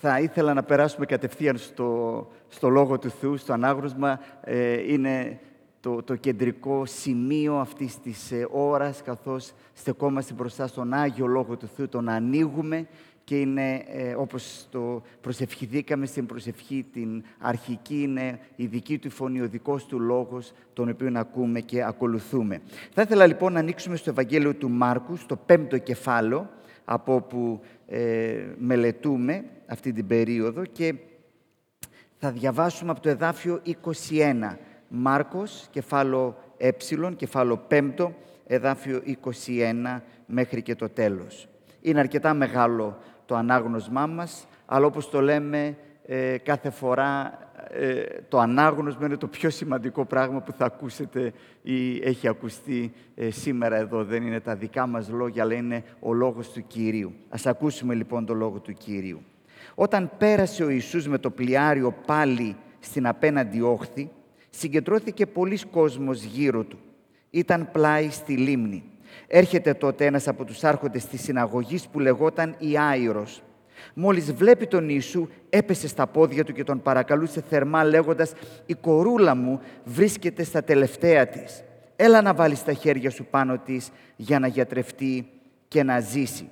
Θα 0.00 0.20
ήθελα 0.20 0.54
να 0.54 0.62
περάσουμε 0.62 1.06
κατευθείαν 1.06 1.56
στο, 1.56 2.28
στο 2.48 2.68
Λόγο 2.68 2.98
του 2.98 3.10
Θεού, 3.10 3.36
στο 3.36 3.52
ανάγνωσμα. 3.52 4.20
Ε, 4.44 4.92
είναι 4.92 5.38
το, 5.80 6.02
το 6.02 6.16
κεντρικό 6.16 6.86
σημείο 6.86 7.54
αυτής 7.54 8.00
της 8.00 8.32
ε, 8.32 8.46
ώρας, 8.50 9.02
καθώς 9.02 9.52
στεκόμαστε 9.72 10.34
μπροστά 10.34 10.66
στον 10.66 10.92
Άγιο 10.92 11.26
Λόγο 11.26 11.56
του 11.56 11.66
Θεού, 11.76 11.88
τον 11.88 12.08
ανοίγουμε 12.08 12.86
και 13.24 13.40
είναι, 13.40 13.84
ε, 13.86 14.14
όπως 14.14 14.66
το 14.70 15.02
προσευχηθήκαμε 15.20 16.06
στην 16.06 16.26
προσευχή 16.26 16.86
την 16.92 17.24
αρχική, 17.38 18.02
είναι 18.02 18.38
η 18.56 18.66
δική 18.66 18.98
του 18.98 19.10
φωνή, 19.10 19.40
ο 19.40 19.48
δικός 19.48 19.86
του 19.86 20.00
λόγος, 20.00 20.52
τον 20.72 20.88
οποίο 20.88 21.12
ακούμε 21.14 21.60
και 21.60 21.84
ακολουθούμε. 21.84 22.60
Θα 22.92 23.02
ήθελα 23.02 23.26
λοιπόν 23.26 23.52
να 23.52 23.58
ανοίξουμε 23.58 23.96
στο 23.96 24.10
Ευαγγέλιο 24.10 24.54
του 24.54 24.70
Μάρκου, 24.70 25.16
στο 25.16 25.36
πέμπτο 25.36 25.78
κεφάλαιο, 25.78 26.50
από 26.84 27.14
όπου 27.14 27.60
ε, 27.86 28.44
μελετούμε 28.58 29.44
αυτή 29.68 29.92
την 29.92 30.06
περίοδο 30.06 30.64
και 30.64 30.94
θα 32.18 32.30
διαβάσουμε 32.30 32.90
από 32.90 33.00
το 33.00 33.08
εδάφιο 33.08 33.60
21. 34.10 34.56
Μάρκος, 34.88 35.68
κεφάλαιο 35.70 36.36
ε, 36.56 36.70
κεφάλαιο 37.16 37.66
5, 37.70 38.08
εδάφιο 38.46 39.02
21 39.46 40.00
μέχρι 40.26 40.62
και 40.62 40.74
το 40.74 40.88
τέλος. 40.88 41.48
Είναι 41.80 42.00
αρκετά 42.00 42.34
μεγάλο 42.34 42.98
το 43.26 43.34
ανάγνωσμά 43.34 44.06
μας, 44.06 44.46
αλλά 44.66 44.86
όπως 44.86 45.10
το 45.10 45.20
λέμε 45.20 45.76
ε, 46.06 46.38
κάθε 46.38 46.70
φορά 46.70 47.38
ε, 47.70 48.02
το 48.28 48.38
ανάγνωσμα 48.38 49.06
είναι 49.06 49.16
το 49.16 49.26
πιο 49.26 49.50
σημαντικό 49.50 50.04
πράγμα 50.04 50.40
που 50.40 50.52
θα 50.52 50.64
ακούσετε 50.64 51.32
ή 51.62 51.96
έχει 51.96 52.28
ακουστεί 52.28 52.92
ε, 53.14 53.30
σήμερα 53.30 53.76
εδώ. 53.76 54.04
Δεν 54.04 54.22
είναι 54.22 54.40
τα 54.40 54.54
δικά 54.54 54.86
μας 54.86 55.08
λόγια, 55.08 55.42
αλλά 55.42 55.54
είναι 55.54 55.84
ο 56.00 56.12
λόγος 56.12 56.50
του 56.50 56.66
Κυρίου. 56.66 57.12
Ας 57.28 57.46
ακούσουμε 57.46 57.94
λοιπόν 57.94 58.26
το 58.26 58.34
λόγο 58.34 58.58
του 58.58 58.72
Κυρίου. 58.72 59.22
Όταν 59.80 60.10
πέρασε 60.18 60.64
ο 60.64 60.68
Ιησούς 60.68 61.08
με 61.08 61.18
το 61.18 61.30
πλοιάριο 61.30 61.94
πάλι 62.06 62.56
στην 62.80 63.06
απέναντι 63.06 63.60
όχθη, 63.60 64.10
συγκεντρώθηκε 64.50 65.26
πολλοί 65.26 65.58
κόσμος 65.70 66.22
γύρω 66.22 66.64
του. 66.64 66.78
Ήταν 67.30 67.68
πλάι 67.72 68.10
στη 68.10 68.36
λίμνη. 68.36 68.84
Έρχεται 69.26 69.74
τότε 69.74 70.06
ένας 70.06 70.28
από 70.28 70.44
τους 70.44 70.64
άρχοντες 70.64 71.06
της 71.06 71.22
συναγωγής 71.22 71.88
που 71.88 72.00
λεγόταν 72.00 72.54
Ιάηρος. 72.58 73.42
Μόλις 73.94 74.32
βλέπει 74.32 74.66
τον 74.66 74.88
Ιησού, 74.88 75.28
έπεσε 75.48 75.88
στα 75.88 76.06
πόδια 76.06 76.44
του 76.44 76.52
και 76.52 76.64
τον 76.64 76.82
παρακαλούσε 76.82 77.44
θερμά 77.48 77.84
λέγοντας 77.84 78.32
«Η 78.66 78.74
κορούλα 78.74 79.34
μου 79.34 79.60
βρίσκεται 79.84 80.42
στα 80.42 80.64
τελευταία 80.64 81.26
της. 81.26 81.62
Έλα 81.96 82.22
να 82.22 82.34
βάλεις 82.34 82.64
τα 82.64 82.72
χέρια 82.72 83.10
σου 83.10 83.26
πάνω 83.30 83.58
της 83.58 83.90
για 84.16 84.38
να 84.38 84.46
γιατρευτεί 84.46 85.28
και 85.68 85.82
να 85.82 86.00
ζήσει». 86.00 86.48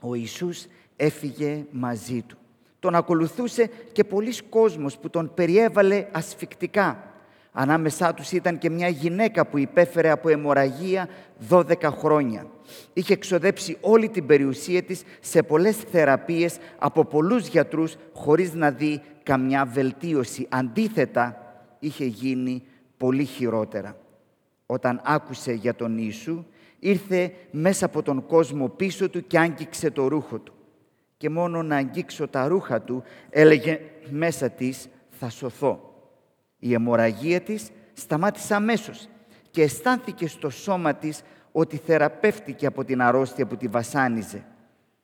Ο 0.00 0.14
Ιησούς 0.14 0.66
έφυγε 0.96 1.64
μαζί 1.70 2.22
του. 2.22 2.38
Τον 2.80 2.94
ακολουθούσε 2.94 3.70
και 3.92 4.04
πολλοί 4.04 4.34
κόσμος 4.48 4.98
που 4.98 5.10
τον 5.10 5.34
περιέβαλε 5.34 6.06
ασφικτικά. 6.12 7.04
Ανάμεσά 7.52 8.14
τους 8.14 8.32
ήταν 8.32 8.58
και 8.58 8.70
μια 8.70 8.88
γυναίκα 8.88 9.46
που 9.46 9.58
υπέφερε 9.58 10.10
από 10.10 10.28
αιμορραγία 10.28 11.08
12 11.50 11.64
χρόνια. 11.82 12.46
Είχε 12.92 13.12
εξοδέψει 13.12 13.76
όλη 13.80 14.08
την 14.08 14.26
περιουσία 14.26 14.82
της 14.82 15.02
σε 15.20 15.42
πολλές 15.42 15.76
θεραπείες 15.76 16.58
από 16.78 17.04
πολλούς 17.04 17.46
γιατρούς 17.46 17.96
χωρίς 18.12 18.54
να 18.54 18.70
δει 18.70 19.02
καμιά 19.22 19.64
βελτίωση. 19.64 20.46
Αντίθετα, 20.50 21.36
είχε 21.78 22.04
γίνει 22.04 22.62
πολύ 22.96 23.24
χειρότερα. 23.24 23.96
Όταν 24.66 25.00
άκουσε 25.04 25.52
για 25.52 25.74
τον 25.74 25.98
Ιησού, 25.98 26.44
ήρθε 26.78 27.32
μέσα 27.50 27.86
από 27.86 28.02
τον 28.02 28.26
κόσμο 28.26 28.68
πίσω 28.68 29.08
του 29.08 29.26
και 29.26 29.38
άγγιξε 29.38 29.90
το 29.90 30.08
ρούχο 30.08 30.38
του. 30.38 30.54
Και 31.20 31.30
μόνο 31.30 31.62
να 31.62 31.76
αγγίξω 31.76 32.28
τα 32.28 32.48
ρούχα 32.48 32.80
του, 32.80 33.02
έλεγε 33.30 33.80
μέσα 34.10 34.50
της, 34.50 34.88
θα 35.10 35.30
σωθώ. 35.30 35.94
Η 36.58 36.72
αιμορραγία 36.72 37.40
της 37.40 37.70
σταμάτησε 37.92 38.54
αμέσως 38.54 39.08
και 39.50 39.62
αισθάνθηκε 39.62 40.26
στο 40.26 40.50
σώμα 40.50 40.94
της 40.94 41.22
ότι 41.52 41.76
θεραπεύτηκε 41.76 42.66
από 42.66 42.84
την 42.84 43.02
αρρώστια 43.02 43.46
που 43.46 43.56
τη 43.56 43.66
βασάνιζε. 43.66 44.44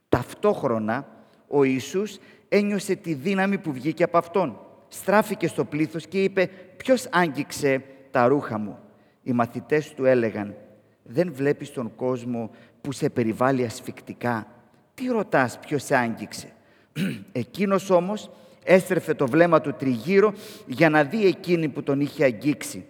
Ταυτόχρονα, 0.08 1.08
ο 1.48 1.64
Ιησούς 1.64 2.18
ένιωσε 2.48 2.94
τη 2.94 3.14
δύναμη 3.14 3.58
που 3.58 3.72
βγήκε 3.72 4.02
από 4.02 4.18
Αυτόν. 4.18 4.60
Στράφηκε 4.88 5.46
στο 5.46 5.64
πλήθος 5.64 6.06
και 6.06 6.22
είπε 6.22 6.50
«Ποιος 6.76 7.08
άγγιξε 7.12 7.82
τα 8.10 8.26
ρούχα 8.26 8.58
μου» 8.58 8.78
Οι 9.22 9.32
μαθητές 9.32 9.94
του 9.94 10.04
έλεγαν 10.04 10.54
«Δεν 11.02 11.32
βλέπεις 11.32 11.72
τον 11.72 11.94
κόσμο 11.96 12.50
που 12.80 12.92
σε 12.92 13.08
περιβάλλει 13.08 13.64
ασφικτικά. 13.64 14.55
Τι 14.96 15.06
ρωτάς 15.06 15.58
ποιος 15.58 15.90
άγγιξε» 15.90 16.52
Εκείνος 17.32 17.90
όμως 17.90 18.30
έστρεφε 18.64 19.14
το 19.14 19.26
βλέμμα 19.26 19.60
του 19.60 19.74
τριγύρω 19.78 20.34
για 20.66 20.90
να 20.90 21.04
δει 21.04 21.26
εκείνη 21.26 21.68
που 21.68 21.82
τον 21.82 22.00
είχε 22.00 22.24
αγγίξει. 22.24 22.84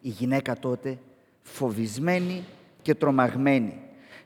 Η 0.00 0.08
γυναίκα 0.08 0.58
τότε, 0.58 0.98
φοβισμένη 1.42 2.44
και 2.82 2.94
τρομαγμένη, 2.94 3.80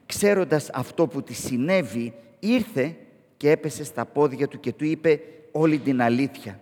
ξέροντας 0.07 0.71
αυτό 0.73 1.07
που 1.07 1.23
της 1.23 1.39
συνέβη, 1.39 2.15
ήρθε 2.39 2.97
και 3.37 3.51
έπεσε 3.51 3.85
στα 3.85 4.05
πόδια 4.05 4.49
του 4.49 4.61
και 4.61 4.73
του 4.73 4.85
είπε 4.85 5.21
όλη 5.53 5.79
την 5.79 6.03
αλήθεια. 6.03 6.61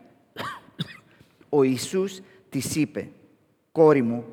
Ο 1.49 1.63
Ιησούς 1.63 2.21
της 2.49 2.77
είπε 2.77 3.09
«Κόρη 3.73 4.03
μου, 4.03 4.25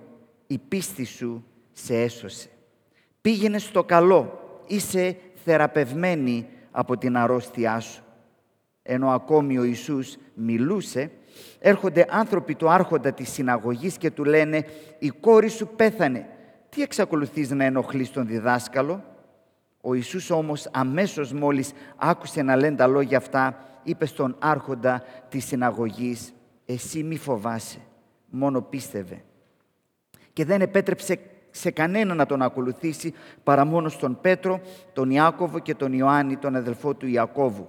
η 0.48 0.58
πίστη 0.58 1.04
σου 1.04 1.44
σε 1.74 2.02
έσωσε. 2.02 2.50
Πήγαινε 3.22 3.58
στο 3.58 3.84
καλό, 3.84 4.40
είσαι 4.68 5.18
θεραπευμένη 5.44 6.48
από 6.72 6.98
την 6.98 7.18
αρρώστιά 7.18 7.80
σου» 7.80 8.04
ενώ 8.84 9.10
ακόμη 9.10 9.58
ο 9.58 9.64
Ιησούς 9.64 10.18
μιλούσε, 10.34 11.12
έρχονται 11.60 12.06
άνθρωποι 12.10 12.56
του 12.56 12.70
άρχοντα 12.70 13.12
της 13.12 13.30
συναγωγής 13.32 13.98
και 13.98 14.12
του 14.12 14.24
λένε 14.24 14.66
«Η 15.00 15.10
κόρη 15.10 15.50
σου 15.50 15.68
πέθανε, 15.76 16.28
τι 16.70 16.82
εξακολουθείς 16.82 17.50
να 17.50 17.64
ενοχλείς 17.64 18.12
τον 18.12 18.28
διδάσκαλο» 18.28 19.04
Ο 19.82 19.94
Ιησούς 19.94 20.30
όμως 20.30 20.70
αμέσως 20.72 21.34
μόλις 21.34 21.72
άκουσε 21.96 22.42
να 22.42 22.56
λένε 22.56 22.76
τα 22.76 22.88
λόγια 22.88 23.18
αυτά, 23.18 23.58
είπε 23.84 24.06
στον 24.06 24.36
άρχοντα 24.40 25.04
της 25.30 25.46
συναγωγής 25.46 26.34
«Εσύ 26.66 27.04
μη 27.04 27.18
φοβάσαι, 27.18 27.80
μόνο 28.30 28.62
πίστευε». 28.62 29.24
Και 30.34 30.46
δεν 30.46 30.62
επέτρεψε 30.62 31.20
σε 31.52 31.72
κανένα 31.72 32.14
να 32.14 32.26
τον 32.26 32.42
ακολουθήσει 32.42 33.14
παρά 33.44 33.66
μόνο 33.66 33.90
στον 33.90 34.18
Πέτρο, 34.22 34.62
τον 34.94 35.10
Ιάκωβο 35.10 35.60
και 35.60 35.76
τον 35.76 35.94
Ιωάννη, 35.94 36.38
τον 36.38 36.56
αδελφό 36.56 36.94
του 36.94 37.08
Ιακώβου 37.08 37.68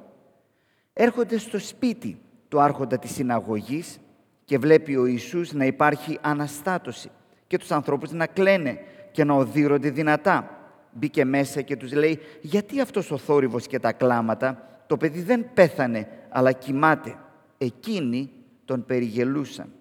έρχονται 0.93 1.39
στο 1.39 1.59
σπίτι 1.59 2.21
του 2.49 2.61
άρχοντα 2.61 2.99
της 2.99 3.11
συναγωγής 3.15 3.99
και 4.45 4.59
βλέπει 4.59 4.97
ο 4.97 5.07
Ιησούς 5.07 5.53
να 5.53 5.65
υπάρχει 5.65 6.19
αναστάτωση 6.21 7.11
και 7.47 7.59
τους 7.59 7.71
ανθρώπους 7.71 8.11
να 8.11 8.27
κλαίνε 8.27 8.79
και 9.11 9.25
να 9.25 9.35
οδύρονται 9.35 9.91
δυνατά. 9.91 10.57
Μπήκε 10.93 11.25
μέσα 11.25 11.61
και 11.61 11.77
τους 11.77 11.93
λέει 11.93 12.19
«Γιατί 12.41 12.81
αυτός 12.81 13.11
ο 13.11 13.19
θόρυβος 13.19 13.67
και 13.67 13.79
τα 13.79 13.93
κλάματα, 13.93 14.83
το 14.87 14.97
παιδί 14.97 15.23
δεν 15.23 15.47
πέθανε, 15.55 16.09
αλλά 16.29 16.53
κοιμάται». 16.53 17.17
Εκείνοι 17.59 18.31
τον 18.65 18.85
περιγελούσαν. 18.85 19.73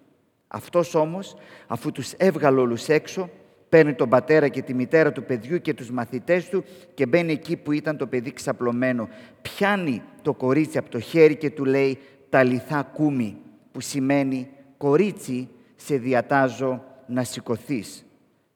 Αυτός 0.48 0.94
όμως, 0.94 1.36
αφού 1.66 1.92
τους 1.92 2.12
έβγαλε 2.12 2.60
όλους 2.60 2.88
έξω, 2.88 3.30
παίρνει 3.72 3.94
τον 3.94 4.08
πατέρα 4.08 4.48
και 4.48 4.62
τη 4.62 4.74
μητέρα 4.74 5.12
του 5.12 5.24
παιδιού 5.24 5.60
και 5.60 5.74
τους 5.74 5.90
μαθητές 5.90 6.48
του 6.48 6.64
και 6.94 7.06
μπαίνει 7.06 7.32
εκεί 7.32 7.56
που 7.56 7.72
ήταν 7.72 7.96
το 7.96 8.06
παιδί 8.06 8.32
ξαπλωμένο. 8.32 9.08
Πιάνει 9.42 10.02
το 10.22 10.34
κορίτσι 10.34 10.78
από 10.78 10.90
το 10.90 11.00
χέρι 11.00 11.36
και 11.36 11.50
του 11.50 11.64
λέει 11.64 11.98
«Τα 12.28 12.42
λιθά 12.42 12.82
κούμι», 12.82 13.36
που 13.72 13.80
σημαίνει 13.80 14.48
«Κορίτσι, 14.76 15.48
σε 15.76 15.96
διατάζω 15.96 16.84
να 17.06 17.24
σηκωθείς. 17.24 18.04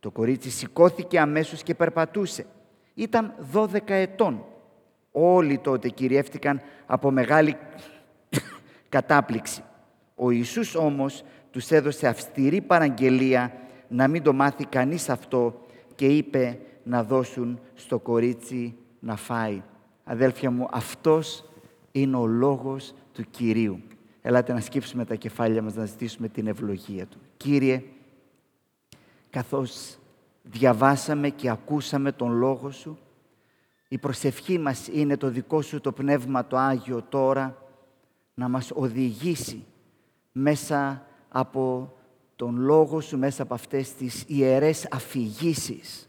Το 0.00 0.10
κορίτσι 0.10 0.50
σηκώθηκε 0.50 1.20
αμέσως 1.20 1.62
και 1.62 1.74
περπατούσε. 1.74 2.46
Ήταν 2.94 3.34
12 3.52 3.68
ετών. 3.86 4.44
Όλοι 5.10 5.58
τότε 5.58 5.88
κυριεύτηκαν 5.88 6.60
από 6.86 7.10
μεγάλη 7.10 7.56
κατάπληξη. 8.88 9.62
Ο 10.14 10.30
Ιησούς 10.30 10.74
όμως 10.74 11.24
τους 11.50 11.70
έδωσε 11.70 12.08
αυστηρή 12.08 12.60
παραγγελία 12.60 13.52
να 13.88 14.08
μην 14.08 14.22
το 14.22 14.32
μάθει 14.32 14.64
κανείς 14.64 15.08
αυτό 15.08 15.66
και 15.94 16.06
είπε 16.06 16.58
να 16.84 17.04
δώσουν 17.04 17.60
στο 17.74 17.98
κορίτσι 17.98 18.76
να 19.00 19.16
φάει. 19.16 19.62
Αδέλφια 20.04 20.50
μου, 20.50 20.68
αυτός 20.70 21.44
είναι 21.92 22.16
ο 22.16 22.26
λόγος 22.26 22.94
του 23.12 23.24
Κυρίου. 23.30 23.80
Ελάτε 24.22 24.52
να 24.52 24.60
σκύψουμε 24.60 25.04
τα 25.04 25.14
κεφάλια 25.14 25.62
μας, 25.62 25.74
να 25.74 25.84
ζητήσουμε 25.84 26.28
την 26.28 26.46
ευλογία 26.46 27.06
Του. 27.06 27.18
Κύριε, 27.36 27.82
καθώς 29.30 29.98
διαβάσαμε 30.42 31.28
και 31.28 31.50
ακούσαμε 31.50 32.12
τον 32.12 32.32
Λόγο 32.32 32.70
Σου, 32.70 32.98
η 33.88 33.98
προσευχή 33.98 34.58
μας 34.58 34.88
είναι 34.88 35.16
το 35.16 35.28
δικό 35.30 35.62
Σου 35.62 35.80
το 35.80 35.92
Πνεύμα 35.92 36.46
το 36.46 36.56
Άγιο 36.56 37.02
τώρα 37.08 37.62
να 38.34 38.48
μας 38.48 38.70
οδηγήσει 38.74 39.64
μέσα 40.32 41.06
από 41.28 41.92
τον 42.36 42.56
Λόγο 42.56 43.00
Σου 43.00 43.18
μέσα 43.18 43.42
από 43.42 43.54
αυτές 43.54 43.94
τις 43.94 44.24
ιερές 44.26 44.88
αφηγήσεις 44.90 46.08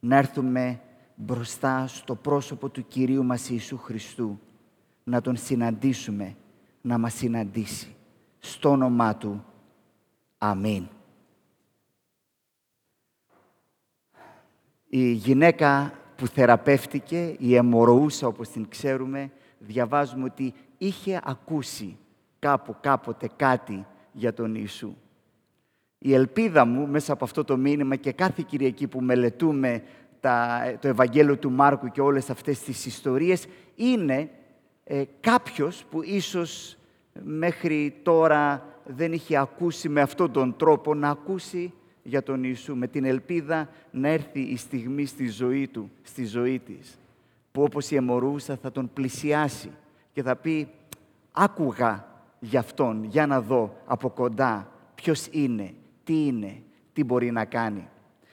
να 0.00 0.16
έρθουμε 0.16 0.80
μπροστά 1.14 1.86
στο 1.86 2.14
πρόσωπο 2.14 2.68
του 2.68 2.86
Κυρίου 2.88 3.24
μας 3.24 3.50
Ιησού 3.50 3.78
Χριστού, 3.78 4.40
να 5.04 5.20
τον 5.20 5.36
συναντήσουμε, 5.36 6.36
να 6.80 6.98
μας 6.98 7.14
συναντήσει. 7.14 7.94
Στο 8.38 8.70
όνομά 8.70 9.16
Του. 9.16 9.44
Αμήν. 10.38 10.88
Η 14.88 15.12
γυναίκα 15.12 15.92
που 16.16 16.26
θεραπεύτηκε, 16.26 17.36
η 17.38 17.54
αιμορροούσα 17.54 18.26
όπως 18.26 18.48
την 18.48 18.68
ξέρουμε, 18.68 19.30
διαβάζουμε 19.58 20.24
ότι 20.24 20.54
είχε 20.78 21.20
ακούσει 21.24 21.98
κάπου 22.38 22.76
κάποτε 22.80 23.30
κάτι 23.36 23.86
για 24.12 24.34
τον 24.34 24.54
Ιησού. 24.54 24.96
Η 26.04 26.14
ελπίδα 26.14 26.64
μου 26.64 26.86
μέσα 26.86 27.12
από 27.12 27.24
αυτό 27.24 27.44
το 27.44 27.56
μήνυμα 27.56 27.96
και 27.96 28.12
κάθε 28.12 28.44
Κυριακή 28.46 28.86
που 28.86 29.00
μελετούμε 29.00 29.82
τα, 30.20 30.62
το 30.80 30.88
Ευαγγέλιο 30.88 31.36
του 31.36 31.50
Μάρκου 31.50 31.88
και 31.88 32.00
όλες 32.00 32.30
αυτές 32.30 32.60
τις 32.60 32.86
ιστορίες 32.86 33.46
είναι 33.74 34.30
ε, 34.84 35.02
κάποιος 35.20 35.84
που 35.90 36.02
ίσως 36.02 36.76
μέχρι 37.22 37.94
τώρα 38.02 38.66
δεν 38.84 39.12
είχε 39.12 39.36
ακούσει 39.36 39.88
με 39.88 40.00
αυτόν 40.00 40.32
τον 40.32 40.56
τρόπο 40.56 40.94
να 40.94 41.08
ακούσει 41.08 41.72
για 42.02 42.22
τον 42.22 42.44
Ιησού, 42.44 42.76
με 42.76 42.86
την 42.86 43.04
ελπίδα 43.04 43.68
να 43.90 44.08
έρθει 44.08 44.40
η 44.40 44.56
στιγμή 44.56 45.06
στη 45.06 45.28
ζωή 45.28 45.68
του, 45.68 45.90
στη 46.02 46.24
ζωή 46.24 46.58
της, 46.58 46.98
που 47.52 47.62
όπως 47.62 47.90
η 47.90 47.96
αιμορούσα 47.96 48.56
θα 48.56 48.72
τον 48.72 48.90
πλησιάσει 48.92 49.70
και 50.12 50.22
θα 50.22 50.36
πει 50.36 50.68
«Άκουγα 51.32 52.06
για 52.40 52.60
Αυτόν, 52.60 53.04
για 53.04 53.26
να 53.26 53.40
δω 53.40 53.76
από 53.86 54.10
κοντά 54.10 54.70
ποιος 54.94 55.26
είναι, 55.30 55.74
τι 56.04 56.26
είναι, 56.26 56.62
τι 56.92 57.04
μπορεί 57.04 57.30
να 57.30 57.44
κάνει». 57.44 57.88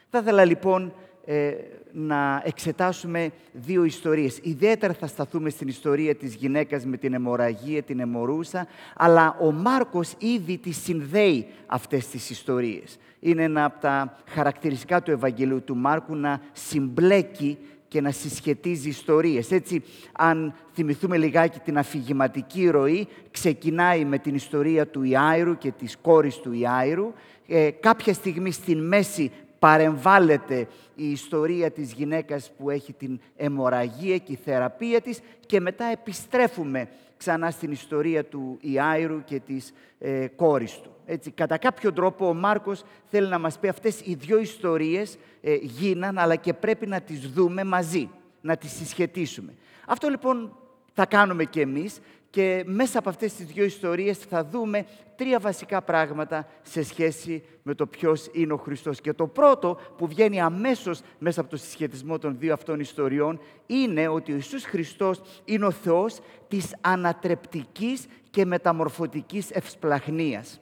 Θα 0.10 0.20
ήθελα 0.20 0.46
λοιπόν 0.46 0.94
ε, 1.26 1.54
να 1.92 2.42
εξετάσουμε 2.46 3.32
δύο 3.54 3.84
ιστορίες. 3.84 4.40
Ιδιαίτερα 4.42 4.94
θα 4.94 5.08
σταθούμε 5.08 5.50
στην 5.50 5.68
ιστορία 5.68 6.16
της 6.16 6.36
γυναίκας 6.36 6.86
με 6.86 6.98
την 6.98 7.14
αιμορραγία, 7.14 7.82
την 7.82 8.00
αιμορούσα, 8.00 8.68
αλλά 8.96 9.38
ο 9.42 9.52
Μάρκος 9.52 10.14
ήδη 10.18 10.58
τις 10.58 10.78
συνδέει 10.78 11.48
αυτές 11.66 12.08
τις 12.08 12.30
ιστορίες. 12.30 13.00
Είναι 13.20 13.44
ένα 13.44 13.66
από 13.66 13.82
τα 13.82 14.18
χαρακτηριστικά 14.28 15.02
του 15.02 15.12
Ευαγγελίου 15.12 15.64
του 15.64 15.76
Μάρκου 15.76 16.16
να 16.16 16.42
συμπλέκει 16.52 17.58
και 17.88 18.02
να 18.02 18.12
συσχετίζει 18.12 18.90
ιστορίες. 18.90 19.52
Έτσι, 19.52 19.84
αν 20.12 20.54
θυμηθούμε 20.74 21.18
λιγάκι 21.18 21.60
την 21.60 21.78
αφηγηματική 21.78 22.70
ροή, 22.70 23.08
ξεκινάει 23.32 24.06
με 24.06 24.18
την 24.18 24.36
ιστορία 24.36 24.88
του 24.88 25.04
Ιάιρου 25.04 25.58
και 25.58 25.72
της 25.72 25.98
κόρης 25.98 26.38
του 26.38 26.54
Ιάιρου. 26.54 27.14
Ε, 27.52 27.70
κάποια 27.72 28.14
στιγμή 28.14 28.52
στην 28.52 28.88
μέση 28.88 29.32
παρεμβάλλεται 29.60 30.68
η 30.96 31.12
ιστορία 31.12 31.72
της 31.72 31.94
γυναίκας 31.94 32.52
που 32.58 32.70
έχει 32.70 32.94
την 32.94 33.20
αιμορραγία 33.36 34.18
και 34.18 34.32
η 34.32 34.40
θεραπεία 34.44 35.02
της 35.02 35.20
και 35.46 35.60
μετά 35.60 35.86
επιστρέφουμε 35.86 36.90
ξανά 37.18 37.52
στην 37.52 37.72
ιστορία 37.72 38.26
του 38.26 38.58
Ιάιρου 38.62 39.24
και 39.24 39.40
της 39.40 39.74
ε, 40.00 40.28
κόρης 40.28 40.80
του. 40.80 40.92
Έτσι, 41.06 41.32
κατά 41.32 41.58
κάποιο 41.58 41.94
τρόπο 41.94 42.28
ο 42.28 42.34
Μάρκος 42.34 42.84
θέλει 43.06 43.28
να 43.28 43.40
μας 43.40 43.60
πει 43.60 43.68
αυτές 43.68 44.02
οι 44.04 44.14
δύο 44.14 44.40
ιστορίες 44.40 45.18
ε, 45.42 45.56
γίναν 45.62 46.18
αλλά 46.18 46.36
και 46.36 46.54
πρέπει 46.54 46.88
να 46.88 47.02
τις 47.02 47.20
δούμε 47.30 47.64
μαζί, 47.64 48.10
να 48.42 48.58
τις 48.58 48.72
συσχετίσουμε. 48.72 49.54
Αυτό 49.88 50.10
λοιπόν 50.10 50.58
θα 51.00 51.06
κάνουμε 51.06 51.46
και 51.46 51.62
εμείς 51.62 52.00
και 52.30 52.64
μέσα 52.66 53.00
από 53.00 53.10
αυτές 53.10 53.34
τις 53.34 53.46
δύο 53.46 53.64
ιστορίες 53.64 54.18
θα 54.18 54.46
δούμε 54.46 54.86
τρία 55.16 55.40
βασικά 55.40 55.82
πράγματα 55.82 56.48
σε 56.62 56.84
σχέση 56.84 57.44
με 57.64 57.74
το 57.74 57.88
ποιος 57.88 58.30
είναι 58.32 58.54
ο 58.54 58.58
Χριστός. 58.58 59.02
Και 59.02 59.14
το 59.14 59.28
πρώτο 59.28 59.80
που 59.98 60.08
βγαίνει 60.08 60.42
αμέσως 60.42 61.02
μέσα 61.20 61.42
από 61.42 61.50
το 61.50 61.58
συσχετισμό 61.58 62.18
των 62.18 62.36
δύο 62.40 62.54
αυτών 62.54 62.80
ιστοριών 62.80 63.40
είναι 63.66 64.08
ότι 64.08 64.32
ο 64.32 64.36
Ιησούς 64.36 64.64
Χριστός 64.64 65.22
είναι 65.46 65.66
ο 65.66 65.72
Θεός 65.72 66.20
της 66.48 66.76
ανατρεπτικής 66.82 68.06
και 68.30 68.46
μεταμορφωτικής 68.46 69.52
ευσπλαχνίας. 69.52 70.62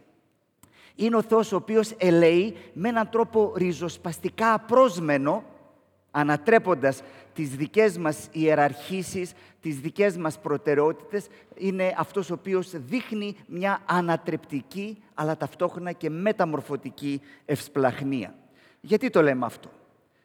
Είναι 0.95 1.15
ο 1.15 1.21
Θεός 1.21 1.51
ο 1.51 1.55
οποίος 1.55 1.93
ελέει 1.97 2.55
με 2.73 2.89
έναν 2.89 3.09
τρόπο 3.09 3.53
ριζοσπαστικά 3.55 4.53
απρόσμενο 4.53 5.43
ανατρέποντας 6.17 7.01
τις 7.33 7.49
δικές 7.49 7.97
μας 7.97 8.27
ιεραρχήσεις, 8.31 9.33
τις 9.61 9.79
δικές 9.79 10.17
μας 10.17 10.39
προτεραιότητες, 10.39 11.27
είναι 11.55 11.93
αυτός 11.97 12.29
ο 12.29 12.33
οποίος 12.33 12.71
δείχνει 12.73 13.35
μια 13.47 13.81
ανατρεπτική, 13.85 15.03
αλλά 15.13 15.37
ταυτόχρονα 15.37 15.91
και 15.91 16.09
μεταμορφωτική 16.09 17.21
ευσπλαχνία. 17.45 18.35
Γιατί 18.81 19.09
το 19.09 19.21
λέμε 19.21 19.45
αυτό; 19.45 19.69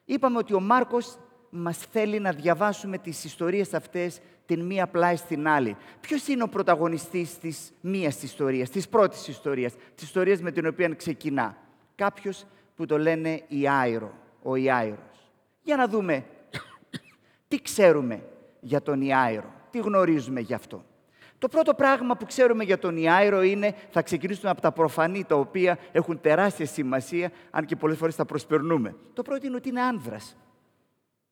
Είπαμε 0.04 0.38
ότι 0.38 0.54
ο 0.54 0.60
Μάρκος 0.60 1.18
μας 1.50 1.76
θέλει 1.76 2.20
να 2.20 2.32
διαβάσουμε 2.32 2.98
τις 2.98 3.24
ιστορίες 3.24 3.74
αυτές 3.74 4.20
την 4.46 4.60
μία 4.60 4.86
πλάι 4.86 5.16
στην 5.16 5.48
άλλη. 5.48 5.76
Ποιος 6.00 6.26
είναι 6.28 6.42
ο 6.42 6.48
πρωταγωνιστής 6.48 7.38
της 7.38 7.72
μίας 7.80 8.22
ιστορίας, 8.22 8.70
της 8.70 8.88
πρώτης 8.88 9.28
ιστορίας, 9.28 9.74
της 9.94 10.04
ιστορίας 10.04 10.40
με 10.40 10.50
την 10.50 10.66
οποία 10.66 10.88
ξεκινά; 10.88 11.56
Κάποιος 11.94 12.46
που 12.76 12.86
το 12.86 12.98
λένε 12.98 13.42
Ιάιρο, 13.48 14.12
ο 14.42 14.56
Ιάιρος. 14.56 15.11
Για 15.62 15.76
να 15.76 15.88
δούμε 15.88 16.24
τι 17.48 17.62
ξέρουμε 17.62 18.22
για 18.60 18.82
τον 18.82 19.00
Ιάιρο, 19.00 19.52
τι 19.70 19.78
γνωρίζουμε 19.78 20.40
γι' 20.40 20.54
αυτό. 20.54 20.84
Το 21.38 21.48
πρώτο 21.48 21.74
πράγμα 21.74 22.16
που 22.16 22.26
ξέρουμε 22.26 22.64
για 22.64 22.78
τον 22.78 22.96
Ιάιρο 22.96 23.42
είναι, 23.42 23.74
θα 23.90 24.02
ξεκινήσουμε 24.02 24.50
από 24.50 24.60
τα 24.60 24.72
προφανή, 24.72 25.24
τα 25.24 25.36
οποία 25.36 25.78
έχουν 25.92 26.20
τεράστια 26.20 26.66
σημασία, 26.66 27.30
αν 27.50 27.64
και 27.64 27.76
πολλές 27.76 27.98
φορές 27.98 28.16
τα 28.16 28.24
προσπερνούμε. 28.24 28.96
Το 29.12 29.22
πρώτο 29.22 29.46
είναι 29.46 29.56
ότι 29.56 29.68
είναι 29.68 29.80
άνδρας. 29.80 30.36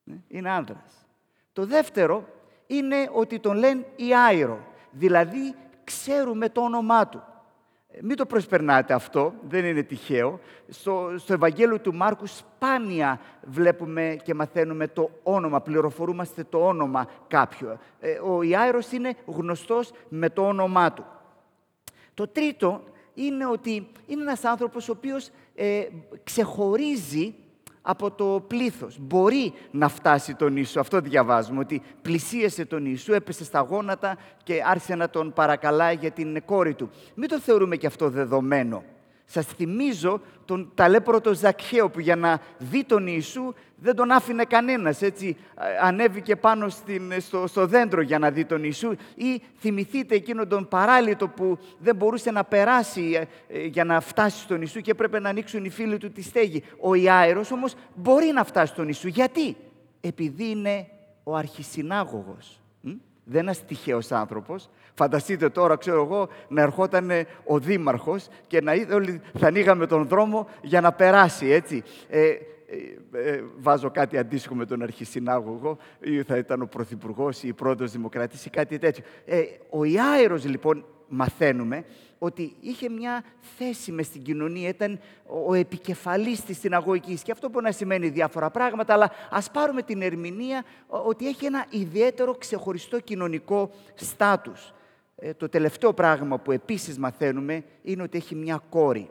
Ναι, 0.04 0.16
είναι 0.28 0.50
άνδρας. 0.50 1.06
Το 1.52 1.66
δεύτερο 1.66 2.28
είναι 2.66 3.10
ότι 3.12 3.38
τον 3.38 3.56
λένε 3.56 3.86
Ιάιρο, 3.96 4.66
δηλαδή 4.90 5.54
ξέρουμε 5.84 6.48
το 6.48 6.60
όνομά 6.60 7.08
του. 7.08 7.22
Μην 8.00 8.16
το 8.16 8.26
προσπερνάτε 8.26 8.94
αυτό, 8.94 9.34
δεν 9.48 9.64
είναι 9.64 9.82
τυχαίο. 9.82 10.40
Στο, 10.69 11.14
στο 11.16 11.32
Ευαγγέλιο 11.32 11.81
του 11.81 11.94
Μάρκου 11.94 12.26
σπάνια 12.26 13.20
βλέπουμε 13.42 14.16
και 14.25 14.34
μαθαίνουμε 14.34 14.88
το 14.88 15.10
όνομα, 15.22 15.60
πληροφορούμαστε 15.60 16.44
το 16.44 16.66
όνομα 16.66 17.08
κάποιου. 17.28 17.78
Ε, 18.00 18.19
ο 18.19 18.42
Ιάιρος 18.42 18.92
είναι 18.92 19.14
γνωστός 19.26 19.92
με 20.08 20.31
το 20.31 20.46
όνομά 20.46 20.92
του. 20.92 21.04
Το 22.14 22.28
τρίτο 22.28 22.82
είναι 23.14 23.46
ότι 23.46 23.88
είναι 24.06 24.22
ένας 24.22 24.44
άνθρωπος 24.44 24.88
ο 24.88 24.92
οποίος 24.92 25.31
ε, 25.54 25.87
ξεχωρίζει 26.25 27.34
από 27.82 28.10
το 28.10 28.44
πλήθος. 28.46 28.96
Μπορεί 29.00 29.52
να 29.70 29.88
φτάσει 29.88 30.34
τον 30.34 30.56
Ιησού. 30.56 30.80
Αυτό 30.80 31.00
διαβάζουμε, 31.00 31.58
ότι 31.58 31.82
πλησίασε 32.02 32.64
τον 32.64 32.86
Ιησού, 32.86 33.12
έπεσε 33.12 33.44
στα 33.44 33.60
γόνατα 33.60 34.18
και 34.42 34.62
άρχισε 34.66 34.94
να 34.94 35.10
τον 35.10 35.32
παρακαλάει 35.32 35.94
για 35.94 36.10
την 36.10 36.44
κόρη 36.44 36.74
του. 36.74 36.90
Μην 37.14 37.28
το 37.28 37.38
θεωρούμε 37.38 37.76
και 37.76 37.87
αυτό 37.87 38.10
δεδομένο. 38.10 38.82
Σας 39.32 39.46
θυμίζω 39.46 40.20
τον 40.44 40.70
ταλέπρο 40.75 41.20
τον 41.20 41.34
Ζακχαίο 41.34 41.90
που 41.90 42.00
για 42.00 42.16
να 42.16 42.40
δει 42.58 42.84
τον 42.84 43.06
Ιησού 43.06 43.54
δεν 43.76 43.96
τον 43.96 44.10
άφηνε 44.10 44.44
κανένας, 44.44 45.02
έτσι 45.02 45.37
ανέβηκε 45.82 46.37
πάνω 46.37 46.68
στην, 46.68 47.12
στο, 47.20 47.46
στο 47.46 47.66
δέντρο 47.66 48.00
για 48.00 48.18
να 48.18 48.30
δει 48.30 48.44
τον 48.44 48.60
Ιησού 48.64 48.94
ή 49.14 49.42
θυμηθείτε 49.58 50.14
εκείνον 50.14 50.49
τον 50.49 50.68
παράλυτο 50.68 51.28
που 51.28 51.58
δεν 51.78 51.96
μπορούσε 51.96 52.30
να 52.30 52.44
περάσει 52.44 53.28
ε, 53.49 53.58
ε, 53.58 53.64
για 53.66 53.84
να 53.84 54.00
φτάσει 54.00 54.40
στον 54.40 54.58
Ιησού 54.60 54.80
και 54.80 54.90
έπρεπε 54.90 55.20
να 55.20 55.28
ανοίξουν 55.28 55.64
οι 55.64 55.70
φίλοι 55.70 55.99
του 55.99 56.10
τη 56.12 56.22
στέγη. 56.22 56.62
Ο 56.80 56.94
Ιάερος 56.94 57.50
όμως 57.50 57.75
μπορεί 57.94 58.26
να 58.34 58.44
φτάσει 58.44 58.72
στον 58.72 58.84
Ιησού. 58.87 59.08
Γιατί; 59.08 59.56
Επειδή 60.00 60.50
είναι 60.50 60.87
ο 61.22 61.37
αρχισυνάγωγος. 61.37 62.60
Δεν 63.30 63.40
είναι 63.40 63.50
ένας 63.50 63.64
τυχαίος 63.64 64.12
άνθρωπος. 64.12 64.68
Φανταστείτε 64.94 65.49
τώρα, 65.49 65.76
ξέρω 65.76 66.02
εγώ, 66.04 66.28
να 66.49 66.62
ερχόταν 66.62 67.10
ο 67.44 67.58
Δήμαρχος 67.58 68.28
και 68.46 68.60
να 68.60 68.72
όλοι 68.92 69.20
θα 69.38 69.46
ανοίγαμε 69.46 69.87
τον 69.87 70.06
δρόμο 70.06 70.49
για 70.62 70.80
να 70.80 70.92
περάσει, 70.92 71.46
έτσι. 71.46 71.82
Ε, 72.08 72.28
ε, 72.28 73.30
ε, 73.30 73.42
βάζω 73.58 73.90
κάτι 73.90 74.18
αντίστοιχο 74.18 74.54
με 74.54 74.66
τον 74.66 74.82
αρχισυνάγωγο, 74.82 75.78
ή 76.00 76.22
θα 76.22 76.37
ήταν 76.37 76.62
ο 76.62 76.66
Πρωθυπουργός 76.66 77.42
ή 77.42 77.49
η 77.49 77.52
Πρόεδρος 77.52 77.92
Δημοκρατή 77.92 78.37
ή 78.46 78.50
κάτι 78.50 78.78
τέτοιο. 78.78 79.04
Ε, 79.25 79.42
ο 79.70 79.84
Ιάερος, 79.84 80.44
λοιπόν, 80.44 80.84
μαθαίνουμε 81.08 81.84
ότι 82.22 82.56
είχε 82.60 82.88
μια 82.88 83.24
θέση 83.56 83.92
μες 83.92 84.06
στην 84.06 84.22
κοινωνία, 84.22 84.68
ήταν 84.68 85.00
ο 85.46 85.54
επικεφαλής 85.54 86.44
της 86.44 86.58
συναγωγικής. 86.58 87.22
Και 87.22 87.32
αυτό 87.32 87.48
μπορεί 87.48 87.64
να 87.64 87.72
σημαίνει 87.72 88.08
διάφορα 88.08 88.50
πράγματα, 88.50 88.92
αλλά 88.92 89.10
ας 89.30 89.50
πάρουμε 89.50 89.82
την 89.82 90.02
ερμηνεία 90.02 90.64
ότι 90.86 91.28
έχει 91.28 91.44
ένα 91.44 91.66
ιδιαίτερο 91.70 92.34
ξεχωριστό 92.34 93.00
κοινωνικό 93.00 93.70
στάτους. 93.94 94.72
Ε, 95.16 95.34
το 95.34 95.48
τελευταίο 95.48 95.92
πράγμα 95.92 96.38
που 96.38 96.52
επίσης 96.52 96.98
μαθαίνουμε 96.98 97.64
είναι 97.82 98.02
ότι 98.02 98.18
έχει 98.18 98.34
μια 98.34 98.62
κόρη, 98.68 99.10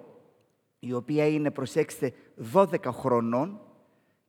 η 0.79 0.93
οποία 0.93 1.27
είναι, 1.27 1.51
προσέξτε, 1.51 2.13
12 2.53 2.91
χρονών 2.91 3.59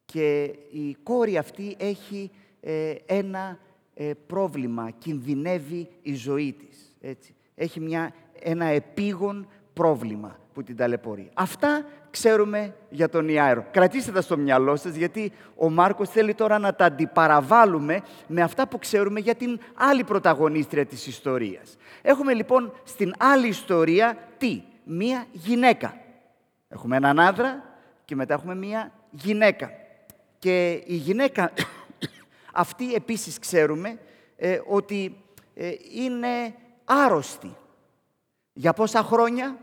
και 0.04 0.42
η 0.70 0.96
κόρη 1.02 1.38
αυτή 1.38 1.76
έχει 1.78 2.30
ε, 2.60 2.94
ένα 3.06 3.58
ε, 3.94 4.12
πρόβλημα, 4.26 4.90
κινδυνεύει 4.90 5.88
η 6.02 6.14
ζωή 6.14 6.52
της. 6.52 6.96
Έτσι. 7.00 7.34
Έχει 7.54 7.80
μια 7.80 8.14
ένα 8.42 8.64
επίγον 8.64 9.48
πρόβλημα 9.72 10.38
που 10.52 10.62
την 10.62 10.76
ταλαιπωρεί. 10.76 11.30
Αυτά 11.34 11.84
ξέρουμε 12.10 12.74
για 12.90 13.08
τον 13.08 13.28
Ιάιρο. 13.28 13.66
Κρατήστε 13.70 14.12
τα 14.12 14.20
στο 14.20 14.36
μυαλό 14.36 14.76
σας, 14.76 14.94
γιατί 14.94 15.32
ο 15.56 15.70
Μάρκος 15.70 16.08
θέλει 16.08 16.34
τώρα 16.34 16.58
να 16.58 16.74
τα 16.74 16.84
αντιπαραβάλουμε 16.84 18.02
με 18.26 18.42
αυτά 18.42 18.68
που 18.68 18.78
ξέρουμε 18.78 19.20
για 19.20 19.34
την 19.34 19.60
άλλη 19.74 20.04
πρωταγωνίστρια 20.04 20.86
της 20.86 21.06
ιστορίας. 21.06 21.76
Έχουμε 22.02 22.34
λοιπόν 22.34 22.72
στην 22.84 23.12
άλλη 23.18 23.48
ιστορία 23.48 24.18
τι, 24.38 24.62
μία 24.84 25.26
γυναίκα. 25.32 25.94
Έχουμε 26.68 26.96
έναν 26.96 27.20
άντρα 27.20 27.64
και 28.04 28.14
μετά 28.14 28.34
έχουμε 28.34 28.54
μία 28.54 28.92
γυναίκα. 29.10 29.70
Και 30.38 30.82
η 30.86 30.94
γυναίκα 30.94 31.52
αυτή 32.52 32.94
επίσης 32.94 33.38
ξέρουμε 33.38 33.98
ε, 34.36 34.60
ότι 34.66 35.16
ε, 35.54 35.70
είναι 35.94 36.54
άρρωστη. 36.84 37.56
Για 38.52 38.72
πόσα 38.72 39.02
χρόνια; 39.02 39.56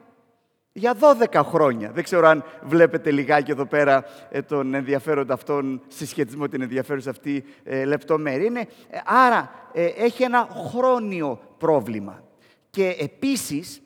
Για 0.72 0.96
12 1.32 1.42
χρόνια. 1.44 1.92
Δεν 1.92 2.04
ξέρω 2.04 2.28
αν 2.28 2.44
βλέπετε 2.62 3.12
λιγάκι 3.12 3.52
εδώ 3.52 3.66
πέρα 3.66 4.06
ε, 4.30 4.42
τον 4.42 4.74
ενδιαφέροντα 4.74 5.34
αυτόν 5.34 5.82
συσχετισμό, 5.88 6.48
την 6.48 6.62
ενδιαφέρουσα 6.62 7.10
αυτή 7.10 7.44
ε, 7.64 7.86
λεπτομέρεια. 7.86 8.46
Είναι, 8.46 8.68
άρα 9.06 9.52
έχει 9.98 10.24
ένα 10.24 10.48
χρόνιο 10.70 11.40
πρόβλημα. 11.58 12.24
Και 12.70 12.96
επίσης 13.00 13.82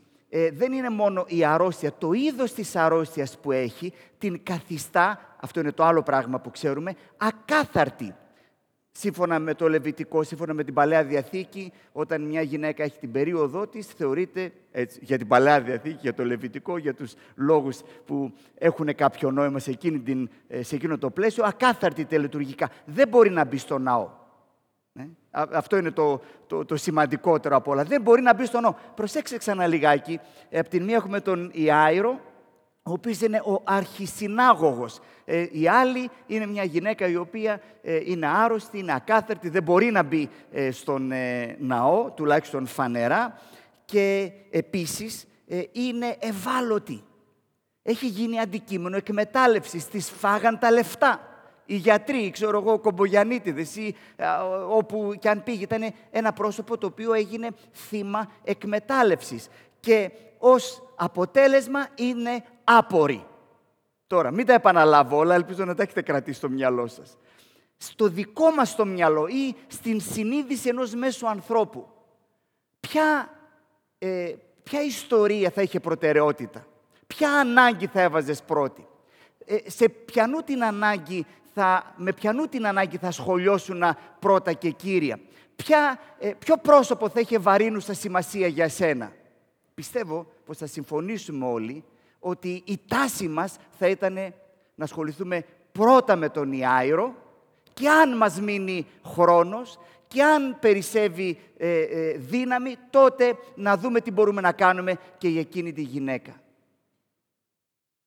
δεν 0.53 0.71
είναι 0.71 0.89
μόνο 0.89 1.25
η 1.27 1.43
αρρώστια, 1.45 1.93
το 1.97 2.11
είδος 2.11 2.53
της 2.53 2.75
αρρώστιας 2.75 3.37
που 3.41 3.51
έχει 3.51 3.93
την 4.17 4.43
καθιστά, 4.43 5.19
αυτό 5.41 5.59
είναι 5.59 5.71
το 5.71 5.83
άλλο 5.83 6.03
πράγμα 6.03 6.39
που 6.39 6.51
ξέρουμε, 6.51 6.95
ακάθαρτη 7.17 8.15
σύμφωνα 8.91 9.39
με 9.39 9.53
το 9.53 9.69
Λεβιτικό, 9.69 10.23
σύμφωνα 10.23 10.53
με 10.53 10.63
την 10.63 10.73
Παλαιά 10.73 11.03
Διαθήκη, 11.03 11.73
όταν 11.91 12.21
μια 12.21 12.41
γυναίκα 12.41 12.83
έχει 12.83 12.99
την 12.99 13.11
περίοδό 13.11 13.67
της, 13.67 13.87
θεωρείται 13.87 14.51
έτσι, 14.71 14.99
για 15.03 15.17
την 15.17 15.27
Παλαιά 15.27 15.61
Διαθήκη, 15.61 15.97
για 16.01 16.13
το 16.13 16.25
Λεβιτικό, 16.25 16.77
για 16.77 16.93
τους 16.93 17.13
λόγους 17.35 17.81
που 18.05 18.33
έχουν 18.57 18.95
κάποιο 18.95 19.31
νόημα 19.31 19.59
σε, 19.59 19.71
εκείνη 19.71 19.99
την, 19.99 20.29
ε, 20.47 20.63
σε 20.63 20.75
εκείνο 20.75 20.97
το 20.97 21.09
πλαίσιο, 21.09 21.43
ακάθαρτη 21.43 22.05
τελετουργικά. 22.05 22.69
Δεν 22.85 23.07
μπορεί 23.07 23.29
να 23.29 23.45
μπει 23.45 23.57
στο 23.57 23.77
ναό. 23.77 24.09
Ε; 24.93 25.03
Αυτό 25.31 25.77
είναι 25.77 25.91
το, 25.91 26.21
το, 26.47 26.65
το, 26.65 26.75
σημαντικότερο 26.75 27.55
από 27.55 27.71
όλα. 27.71 27.83
Δεν 27.83 28.01
μπορεί 28.01 28.21
να 28.21 28.33
μπει 28.33 28.45
στο 28.45 28.59
ναό. 28.59 28.73
Προσέξτε 28.95 29.37
ξανά 29.37 29.67
λιγάκι. 29.67 30.19
Από 30.53 30.69
την 30.69 30.83
μία 30.83 30.95
έχουμε 30.95 31.19
τον 31.19 31.49
Ιάιρο, 31.53 32.19
ο 32.83 32.91
οποίος 32.91 33.21
είναι 33.21 33.41
ο 33.45 33.61
αρχισυνάγωγος. 33.63 34.99
Ε, 35.25 35.47
η 35.51 35.67
άλλη 35.67 36.09
είναι 36.27 36.45
μια 36.45 36.63
γυναίκα 36.63 37.07
η 37.07 37.15
οποία 37.15 37.61
ε, 37.81 37.99
είναι 38.03 38.27
άρρωστη, 38.27 38.79
είναι 38.79 38.93
ακάθαρτη, 38.93 39.49
δεν 39.49 39.63
μπορεί 39.63 39.91
να 39.91 40.03
μπει 40.03 40.29
ε, 40.51 40.71
στον 40.71 41.11
ναό, 41.59 42.11
τουλάχιστον 42.11 42.65
φανερά, 42.65 43.39
και 43.85 44.31
επίσης 44.49 45.27
είναι 45.71 46.15
ευάλωτη. 46.19 47.03
Έχει 47.83 48.07
γίνει 48.07 48.39
αντικείμενο 48.39 48.95
εκμετάλλευσης, 48.95 49.87
της 49.87 50.09
φάγαν 50.09 50.59
τα 50.59 50.71
λεφτά. 50.71 51.19
Οι 51.65 51.75
γιατροί, 51.75 52.29
ξέρω 52.31 52.59
εγώ, 52.59 52.79
κομπογιανίτιδες 52.79 53.75
ή 53.75 53.95
όπου 54.69 55.13
και 55.19 55.29
αν 55.29 55.43
πήγε, 55.43 55.63
ήταν 55.63 55.93
ένα 56.11 56.33
πρόσωπο 56.33 56.77
το 56.77 56.87
οποίο 56.87 57.13
έγινε 57.13 57.47
θύμα 57.73 58.31
εκμετάλλευσης. 58.43 59.47
Και 59.79 60.11
ως 60.37 60.83
αποτέλεσμα 60.95 61.87
είναι 61.95 62.43
άποροι. 62.63 63.25
Τώρα, 64.07 64.31
μην 64.31 64.45
τα 64.45 64.53
επαναλάβω 64.53 65.17
όλα, 65.17 65.35
ελπίζω 65.35 65.65
να 65.65 65.75
τα 65.75 65.83
έχετε 65.83 66.01
κρατήσει 66.01 66.37
στο 66.37 66.49
μυαλό 66.49 66.87
σας. 66.87 67.17
Στο 67.77 68.07
δικό 68.07 68.51
μας 68.51 68.75
το 68.75 68.85
μυαλό 68.85 69.27
ή 69.27 69.55
στην 69.67 70.01
συνείδηση 70.01 70.69
ενός 70.69 70.93
μέσου 70.93 71.27
ανθρώπου, 71.27 71.87
ποια, 72.79 73.29
ε, 73.97 74.33
ποια 74.63 74.81
ιστορία 74.81 75.49
θα 75.49 75.61
είχε 75.61 75.79
προτεραιότητα, 75.79 76.65
ποια 77.07 77.39
ανάγκη 77.39 77.87
θα 77.87 78.01
έβαζες 78.01 78.41
πρώτη, 78.41 78.87
ε, 79.45 79.57
σε 79.69 79.89
ποιανού 79.89 80.39
την 80.39 80.63
ανάγκη 80.63 81.25
θα, 81.53 81.93
με 81.95 82.13
ποιανού 82.13 82.45
την 82.45 82.67
ανάγκη 82.67 82.97
θα 82.97 83.11
σχολιώσουν 83.11 83.83
πρώτα 84.19 84.53
και 84.53 84.69
κύρια, 84.69 85.19
ποια, 85.55 85.99
ε, 86.19 86.31
ποιο 86.39 86.57
πρόσωπο 86.57 87.09
θα 87.09 87.19
είχε 87.19 87.37
βαρύνουσα 87.37 87.93
σημασία 87.93 88.47
για 88.47 88.69
σένα. 88.69 89.11
Πιστεύω 89.73 90.27
πως 90.45 90.57
θα 90.57 90.65
συμφωνήσουμε 90.65 91.45
όλοι 91.45 91.83
ότι 92.23 92.63
η 92.65 92.79
τάση 92.87 93.27
μας 93.27 93.57
θα 93.77 93.87
ήταν 93.87 94.13
να 94.75 94.83
ασχοληθούμε 94.83 95.45
πρώτα 95.71 96.15
με 96.15 96.29
τον 96.29 96.51
Ιάιρο 96.51 97.15
και 97.73 97.89
αν 97.89 98.17
μας 98.17 98.41
μείνει 98.41 98.87
χρόνος 99.05 99.79
και 100.07 100.23
αν 100.23 100.57
περισσεύει 100.59 101.39
ε, 101.57 101.81
ε, 101.81 102.17
δύναμη, 102.17 102.75
τότε 102.89 103.37
να 103.55 103.77
δούμε 103.77 104.01
τι 104.01 104.11
μπορούμε 104.11 104.41
να 104.41 104.51
κάνουμε 104.51 104.97
και 105.17 105.27
για 105.27 105.39
εκείνη 105.39 105.73
τη 105.73 105.81
γυναίκα. 105.81 106.41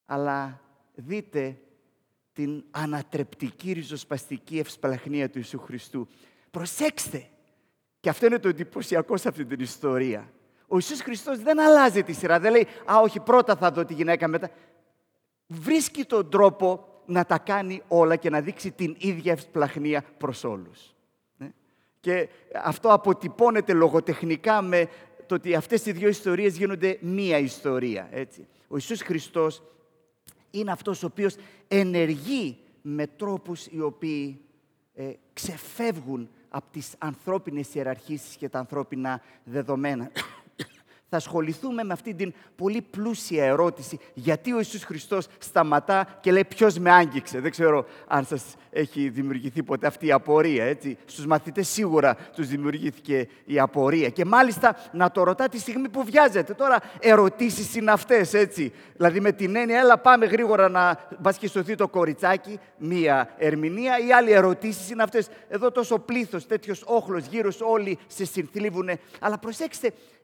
Αλλά 0.06 0.60
δείτε 0.94 1.58
την 2.32 2.64
ανατρεπτική 2.70 3.72
ριζοσπαστική 3.72 4.58
ευσπλαχνία 4.58 5.30
του 5.30 5.38
Ιησού 5.38 5.58
Χριστού. 5.58 6.08
Προσέξτε! 6.50 7.28
Και 8.00 8.08
αυτό 8.08 8.26
είναι 8.26 8.38
το 8.38 8.48
εντυπωσιακό 8.48 9.16
σε 9.16 9.28
αυτή 9.28 9.44
την 9.44 9.60
ιστορία. 9.60 10.32
Ο 10.68 10.74
Ιησούς 10.74 11.00
Χριστός 11.00 11.38
δεν 11.38 11.60
αλλάζει 11.60 12.02
τη 12.02 12.12
σειρά. 12.12 12.40
Δεν 12.40 12.52
λέει, 12.52 12.66
α, 12.84 13.00
όχι, 13.00 13.20
πρώτα 13.20 13.56
θα 13.56 13.70
δω 13.70 13.84
τη 13.84 13.94
γυναίκα 13.94 14.28
μετά. 14.28 14.50
Βρίσκει 15.46 16.04
τον 16.04 16.30
τρόπο 16.30 16.88
να 17.06 17.24
τα 17.24 17.38
κάνει 17.38 17.82
όλα 17.88 18.16
και 18.16 18.30
να 18.30 18.40
δείξει 18.40 18.70
την 18.70 18.96
ίδια 18.98 19.32
ευσπλαχνία 19.32 20.04
προς 20.18 20.44
όλους. 20.44 20.94
Ναι. 21.36 21.52
Και 22.00 22.28
αυτό 22.64 22.88
αποτυπώνεται 22.88 23.72
λογοτεχνικά 23.72 24.62
με 24.62 24.88
το 25.26 25.34
ότι 25.34 25.54
αυτές 25.54 25.86
οι 25.86 25.92
δύο 25.92 26.08
ιστορίες 26.08 26.56
γίνονται 26.56 26.98
μία 27.00 27.38
ιστορία. 27.38 28.08
Έτσι. 28.10 28.46
Ο 28.68 28.74
Ιησούς 28.74 29.02
Χριστός 29.02 29.62
είναι 30.50 30.70
αυτός 30.70 31.02
ο 31.02 31.06
οποίος 31.06 31.36
ενεργεί 31.68 32.58
με 32.82 33.06
τρόπους 33.06 33.66
οι 33.66 33.80
οποίοι 33.80 34.40
ε, 34.94 35.10
ξεφεύγουν 35.32 36.28
από 36.48 36.66
τις 36.70 36.94
ανθρώπινες 36.98 37.74
ιεραρχήσεις 37.74 38.36
και 38.36 38.48
τα 38.48 38.58
ανθρώπινα 38.58 39.22
δεδομένα 39.44 40.10
θα 41.08 41.16
ασχοληθούμε 41.16 41.84
με 41.84 41.92
αυτή 41.92 42.14
την 42.14 42.34
πολύ 42.56 42.82
πλούσια 42.90 43.44
ερώτηση 43.44 43.98
γιατί 44.14 44.52
ο 44.52 44.56
Ιησούς 44.56 44.84
Χριστός 44.84 45.26
σταματά 45.38 46.18
και 46.20 46.32
λέει 46.32 46.44
ποιος 46.44 46.78
με 46.78 46.90
άγγιξε; 46.90 47.40
Δεν 47.40 47.50
ξέρω 47.50 47.86
αν 48.06 48.24
σας 48.24 48.44
έχει 48.70 49.08
δημιουργηθεί 49.08 49.62
ποτέ 49.62 49.86
αυτή 49.86 50.06
η 50.06 50.12
απορία. 50.12 50.64
Έτσι. 50.64 50.96
Στους 51.04 51.26
μαθητές 51.26 51.68
σίγουρα 51.68 52.14
τους 52.14 52.48
δημιουργήθηκε 52.48 53.28
η 53.44 53.58
απορία. 53.58 54.08
Και 54.08 54.24
μάλιστα 54.24 54.76
να 54.92 55.10
το 55.10 55.22
ρωτά 55.22 55.48
τη 55.48 55.58
στιγμή 55.58 55.88
που 55.88 56.04
βιάζεται. 56.04 56.54
Τώρα 56.54 56.78
ερωτήσεις 57.00 57.74
είναι 57.74 57.90
αυτές, 57.90 58.34
έτσι. 58.34 58.72
Δηλαδή 58.96 59.20
με 59.20 59.32
την 59.32 59.56
έννοια, 59.56 59.78
έλα 59.78 59.98
πάμε 59.98 60.26
γρήγορα 60.26 60.68
να 60.68 60.98
μπας 61.18 61.38
και 61.38 61.48
σωθεί 61.48 61.74
το 61.74 61.88
κοριτσάκι, 61.88 62.58
μία 62.78 63.34
ερμηνεία. 63.38 63.98
Οι 64.06 64.12
άλλοι 64.12 64.30
ερωτήσεις 64.30 64.90
είναι 64.90 65.02
αυτές. 65.02 65.28
Εδώ 65.48 65.70
τόσο 65.70 65.98
πλήθος, 65.98 66.46
τέτοιος 66.46 66.82
όχλος 66.86 67.26
γύρω 67.26 67.50
όλοι 67.60 67.98
σε 68.06 68.24
συνθλίβουνε. 68.24 68.98
Αλλά 69.20 69.38
προσέξτε, 69.38 69.86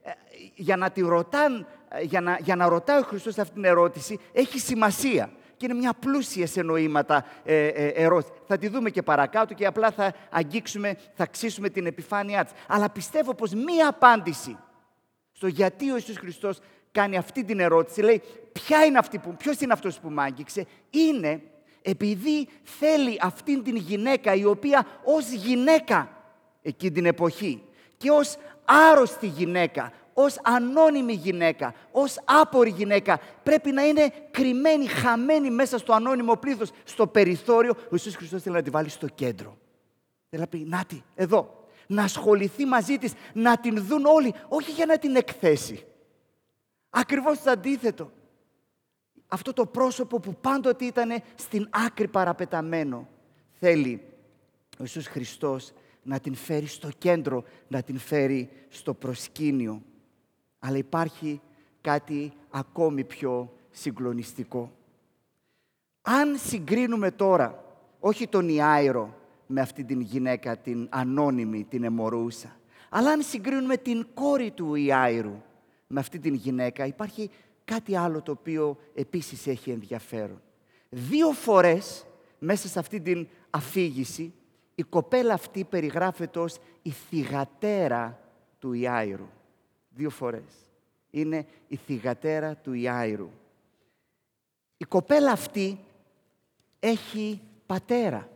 για 0.55 0.77
να, 0.77 0.89
τη 0.89 1.01
ρωτάν, 1.01 1.67
ε, 1.89 2.01
για, 2.03 2.21
να, 2.21 2.37
για 2.41 2.55
να 2.55 2.67
ρωτάει 2.67 2.99
ο 2.99 3.03
Χριστός 3.03 3.37
αυτή 3.37 3.53
την 3.53 3.65
ερώτηση 3.65 4.19
έχει 4.31 4.59
σημασία. 4.59 5.29
Και 5.57 5.65
είναι 5.65 5.79
μια 5.79 5.93
πλούσια 5.93 6.47
σε 6.47 6.61
νοήματα 6.61 7.25
ε, 7.43 7.67
ε, 7.67 7.87
ερώτηση. 7.87 8.31
Θα 8.47 8.57
τη 8.57 8.67
δούμε 8.67 8.89
και 8.89 9.01
παρακάτω 9.01 9.53
και 9.53 9.65
απλά 9.65 9.91
θα 9.91 10.13
αγγίξουμε, 10.29 10.97
θα 11.13 11.25
ξύσουμε 11.25 11.69
την 11.69 11.85
επιφάνειά 11.85 12.43
της. 12.43 12.53
Αλλά 12.67 12.89
πιστεύω 12.89 13.33
πως 13.33 13.53
μία 13.53 13.87
απάντηση 13.87 14.57
στο 15.31 15.47
γιατί 15.47 15.91
ο 15.91 15.95
Ιησούς 15.95 16.17
Χριστός 16.17 16.59
κάνει 16.91 17.17
αυτή 17.17 17.43
την 17.43 17.59
ερώτηση, 17.59 18.01
λέει 18.01 18.21
ποια 18.51 18.85
είναι 18.85 18.97
αυτή 18.97 19.17
που, 19.17 19.35
ποιος 19.35 19.59
είναι 19.59 19.73
αυτός 19.73 19.99
που 19.99 20.09
μ' 20.09 20.19
άγγιξε, 20.19 20.65
είναι 20.89 21.41
επειδή 21.81 22.47
θέλει 22.63 23.17
αυτήν 23.21 23.63
την 23.63 23.75
γυναίκα 23.75 24.33
η 24.33 24.45
οποία 24.45 24.87
ως 25.03 25.29
γυναίκα 25.29 26.09
εκείνη 26.61 26.91
την 26.91 27.05
εποχή 27.05 27.63
και 27.97 28.11
ως 28.11 28.37
άρρωστη 28.71 29.27
γυναίκα, 29.27 29.91
ως 30.13 30.39
ανώνυμη 30.43 31.13
γυναίκα, 31.13 31.73
ως 31.91 32.19
άπορη 32.25 32.69
γυναίκα, 32.69 33.19
πρέπει 33.43 33.71
να 33.71 33.87
είναι 33.87 34.13
κρυμμένη, 34.31 34.85
χαμένη 34.85 35.49
μέσα 35.49 35.77
στο 35.77 35.93
ανώνυμο 35.93 36.35
πλήθος, 36.35 36.71
στο 36.83 37.07
περιθώριο. 37.07 37.73
Ο 37.77 37.87
Ιησούς 37.89 38.15
Χριστός 38.15 38.41
θέλει 38.41 38.55
να 38.55 38.61
τη 38.61 38.69
βάλει 38.69 38.89
στο 38.89 39.07
κέντρο. 39.07 39.57
Θέλει 40.29 40.41
να 40.41 40.47
πει, 40.47 40.57
νάτι, 40.57 41.03
εδώ, 41.15 41.65
να 41.87 42.03
ασχοληθεί 42.03 42.65
μαζί 42.65 42.97
της, 42.97 43.13
να 43.33 43.57
την 43.57 43.85
δουν 43.85 44.05
όλοι, 44.05 44.33
όχι 44.47 44.71
για 44.71 44.85
να 44.85 44.97
την 44.97 45.15
εκθέσει. 45.15 45.85
Ακριβώς 46.89 47.41
το 47.41 47.51
αντίθετο. 47.51 48.11
Αυτό 49.27 49.53
το 49.53 49.65
πρόσωπο 49.65 50.19
που 50.19 50.35
πάντοτε 50.41 50.85
ήταν 50.85 51.23
στην 51.35 51.67
άκρη 51.69 52.07
παραπεταμένο, 52.07 53.07
θέλει 53.59 54.01
ο 54.71 54.83
Ιησούς 54.83 55.07
Χριστός 55.07 55.71
να 56.03 56.19
την 56.19 56.35
φέρει 56.35 56.65
στο 56.65 56.89
κέντρο, 56.97 57.43
να 57.67 57.81
την 57.81 57.97
φέρει 57.97 58.49
στο 58.69 58.93
προσκήνιο. 58.93 59.81
Αλλά 60.59 60.77
υπάρχει 60.77 61.41
κάτι 61.81 62.33
ακόμη 62.49 63.03
πιο 63.03 63.53
συγκλονιστικό. 63.71 64.71
Αν 66.01 66.37
συγκρίνουμε 66.37 67.11
τώρα, 67.11 67.65
όχι 67.99 68.27
τον 68.27 68.49
Ιάιρο 68.49 69.15
με 69.47 69.61
αυτή 69.61 69.83
την 69.83 70.01
γυναίκα, 70.01 70.57
την 70.57 70.87
ανώνυμη, 70.89 71.63
την 71.63 71.83
εμορούσα, 71.83 72.55
αλλά 72.89 73.11
αν 73.11 73.21
συγκρίνουμε 73.21 73.77
την 73.77 74.07
κόρη 74.13 74.51
του 74.51 74.75
Ιάιρου 74.75 75.41
με 75.87 75.99
αυτή 75.99 76.19
την 76.19 76.33
γυναίκα, 76.33 76.85
υπάρχει 76.85 77.29
κάτι 77.65 77.95
άλλο 77.95 78.21
το 78.21 78.31
οποίο 78.31 78.77
επίσης 78.93 79.47
έχει 79.47 79.71
ενδιαφέρον. 79.71 80.41
Δύο 80.89 81.31
φορές 81.31 82.05
μέσα 82.39 82.67
σε 82.67 82.79
αυτή 82.79 83.01
την 83.01 83.27
αφήγηση 83.49 84.33
η 84.81 84.83
κοπέλα 84.83 85.33
αυτή 85.33 85.63
περιγράφεται 85.63 86.39
ως 86.39 86.57
η 86.81 86.89
θυγατέρα 86.89 88.19
του 88.59 88.73
Ιάιρου. 88.73 89.27
Δύο 89.89 90.09
φορές. 90.09 90.69
Είναι 91.09 91.45
η 91.67 91.75
θυγατέρα 91.75 92.55
του 92.55 92.73
Ιάιρου. 92.73 93.29
Η 94.77 94.85
κοπέλα 94.85 95.31
αυτή 95.31 95.79
έχει 96.79 97.41
πατέρα. 97.65 98.29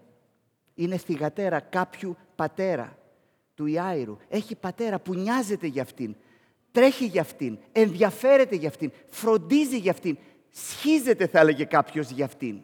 Είναι 0.76 0.98
θυγατέρα 0.98 1.60
κάποιου 1.60 2.18
πατέρα 2.36 2.98
του 3.54 3.66
Ιάιρου. 3.66 4.18
Έχει 4.30 4.56
πατέρα 4.56 5.00
που 5.00 5.14
νοιάζεται 5.16 5.68
για 5.68 5.82
αυτήν, 5.82 6.16
τρέχει 6.72 7.06
για 7.06 7.22
αυτήν, 7.22 7.58
ενδιαφέρεται 7.72 8.56
για 8.56 8.70
αυτήν, 8.70 8.92
φροντίζει 9.08 9.78
για 9.78 9.92
αυτήν, 9.92 10.18
σχίζεται 10.50 11.28
θα 11.28 11.40
έλεγε 11.40 11.66
κάποιος 11.66 12.10
για 12.10 12.26
αυτήν. 12.26 12.60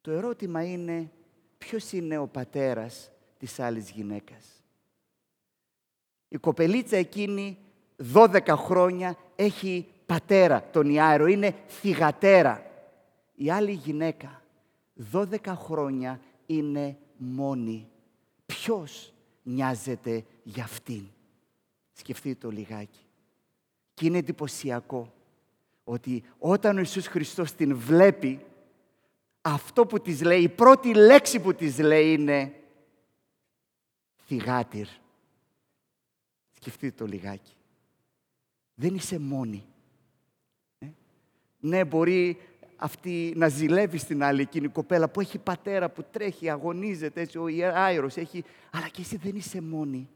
Το 0.00 0.10
ερώτημα 0.10 0.64
είναι 0.64 1.10
ποιος 1.58 1.92
είναι 1.92 2.18
ο 2.18 2.26
πατέρας 2.26 3.10
της 3.38 3.60
άλλης 3.60 3.90
γυναίκας; 3.90 4.44
Η 6.28 6.36
κοπελίτσα 6.36 6.96
εκείνη 6.96 7.58
12 8.14 8.56
χρόνια 8.56 9.16
έχει 9.36 9.86
πατέρα 10.06 10.68
τον 10.72 10.90
Ιάιρο, 10.90 11.26
είναι 11.26 11.54
θυγατέρα. 11.68 12.62
Η 13.34 13.50
άλλη 13.50 13.72
γυναίκα 13.72 14.42
12 15.12 15.54
χρόνια 15.54 16.20
είναι 16.46 16.98
μόνη. 17.16 17.88
Ποιος 18.46 19.12
νοιάζεται 19.42 20.24
για 20.42 20.64
αυτήν; 20.64 21.02
Σκεφτείτε 21.92 22.38
το 22.40 22.50
λιγάκι. 22.50 23.00
Και 23.94 24.06
είναι 24.06 24.18
εντυπωσιακό 24.18 25.12
ότι 25.84 26.24
όταν 26.38 26.76
ο 26.76 26.78
Ιησούς 26.78 27.06
Χριστός 27.06 27.52
την 27.52 27.76
βλέπει, 27.76 28.46
αυτό 29.52 29.86
που 29.86 30.00
της 30.00 30.22
λέει, 30.22 30.42
η 30.42 30.48
πρώτη 30.48 30.94
λέξη 30.94 31.40
που 31.40 31.54
της 31.54 31.78
λέει 31.78 32.12
είναι 32.12 32.52
θυγάτηρ. 34.26 34.86
Σκεφτείτε 36.56 36.94
το 36.96 37.06
λιγάκι. 37.06 37.52
Δεν 38.74 38.94
είσαι 38.94 39.18
μόνη. 39.18 39.66
Ε; 40.78 40.86
Ναι, 41.60 41.84
μπορεί 41.84 42.38
αυτή 42.76 43.32
να 43.36 43.48
ζηλεύει 43.48 43.98
στην 43.98 44.22
άλλη 44.22 44.40
εκείνη 44.40 44.66
η 44.66 44.68
κοπέλα 44.68 45.08
που 45.08 45.20
έχει 45.20 45.38
πατέρα 45.38 45.90
που 45.90 46.04
τρέχει, 46.10 46.50
αγωνίζεται 46.50 47.20
έτσι, 47.20 47.38
ο 47.38 47.46
Άιρος 47.74 48.16
έχει... 48.16 48.44
Αλλά 48.70 48.88
και 48.88 49.00
εσύ 49.00 49.16
δεν 49.16 49.36
είσαι 49.36 49.60
μόνη. 49.60 50.08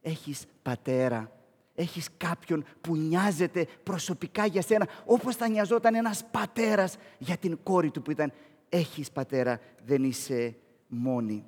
Έχεις 0.00 0.44
πατέρα. 0.62 1.32
Έχεις 1.74 2.08
κάποιον 2.16 2.64
που 2.80 2.96
νοιάζεται 2.96 3.66
προσωπικά 3.82 4.46
για 4.46 4.62
σένα, 4.62 4.88
όπως 5.04 5.36
θα 5.36 5.48
νοιαζόταν 5.48 5.94
ένας 5.94 6.24
πατέρας 6.30 6.96
για 7.18 7.36
την 7.36 7.58
κόρη 7.62 7.90
του 7.90 8.02
που 8.02 8.10
ήταν. 8.10 8.32
Έχεις 8.68 9.10
πατέρα, 9.10 9.60
δεν 9.84 10.04
είσαι 10.04 10.56
μόνη. 10.86 11.44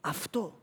Αυτό 0.00 0.60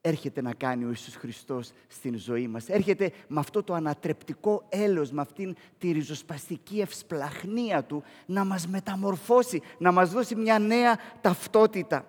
έρχεται 0.00 0.42
να 0.42 0.54
κάνει 0.54 0.84
ο 0.84 0.88
Ιησούς 0.88 1.14
Χριστός 1.14 1.70
στην 1.88 2.18
ζωή 2.18 2.48
μας. 2.48 2.68
Έρχεται 2.68 3.12
με 3.28 3.40
αυτό 3.40 3.62
το 3.62 3.74
ανατρεπτικό 3.74 4.66
έλεος, 4.68 5.10
με 5.10 5.20
αυτήν 5.20 5.56
τη 5.78 5.90
ριζοσπαστική 5.90 6.80
ευσπλαχνία 6.80 7.84
Του, 7.84 8.02
να 8.26 8.44
μας 8.44 8.66
μεταμορφώσει, 8.66 9.62
να 9.78 9.92
μας 9.92 10.10
δώσει 10.10 10.34
μια 10.34 10.58
νέα 10.58 10.98
ταυτότητα. 11.20 12.04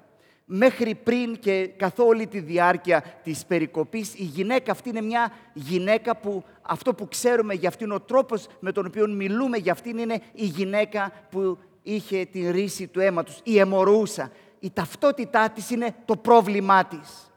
Μέχρι 0.45 0.95
πριν 0.95 1.39
και 1.39 1.67
καθ' 1.67 1.99
όλη 1.99 2.27
τη 2.27 2.39
διάρκεια 2.39 3.01
της 3.23 3.45
περικοπής, 3.45 4.13
η 4.13 4.23
γυναίκα 4.23 4.71
αυτή 4.71 4.89
είναι 4.89 5.01
μια 5.01 5.31
γυναίκα 5.53 6.17
που 6.17 6.43
αυτό 6.61 6.93
που 6.93 7.07
ξέρουμε 7.07 7.53
για 7.53 7.69
αυτήν, 7.69 7.91
ο 7.91 7.99
τρόπος 7.99 8.47
με 8.59 8.71
τον 8.71 8.85
οποίο 8.85 9.07
μιλούμε 9.07 9.57
για 9.57 9.71
αυτήν 9.71 9.97
είναι 9.97 10.21
η 10.33 10.45
γυναίκα 10.45 11.11
που 11.29 11.57
είχε 11.83 12.25
την 12.25 12.51
ρίση 12.51 12.87
του 12.87 12.99
αίματος, 12.99 13.39
η 13.43 13.59
αιμορούσα. 13.59 14.31
Η 14.59 14.71
ταυτότητά 14.71 15.49
της 15.49 15.69
είναι 15.69 15.95
το 16.05 16.17
πρόβλημά 16.17 16.85
της. 16.85 17.31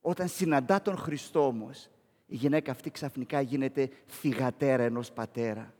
Όταν 0.00 0.28
συναντά 0.28 0.82
τον 0.82 0.96
Χριστό 0.96 1.46
όμως, 1.46 1.88
η 2.26 2.36
γυναίκα 2.36 2.70
αυτή 2.70 2.90
ξαφνικά 2.90 3.40
γίνεται 3.40 3.90
θυγατέρα 4.06 4.82
ενός 4.82 5.10
πατέρα. 5.10 5.74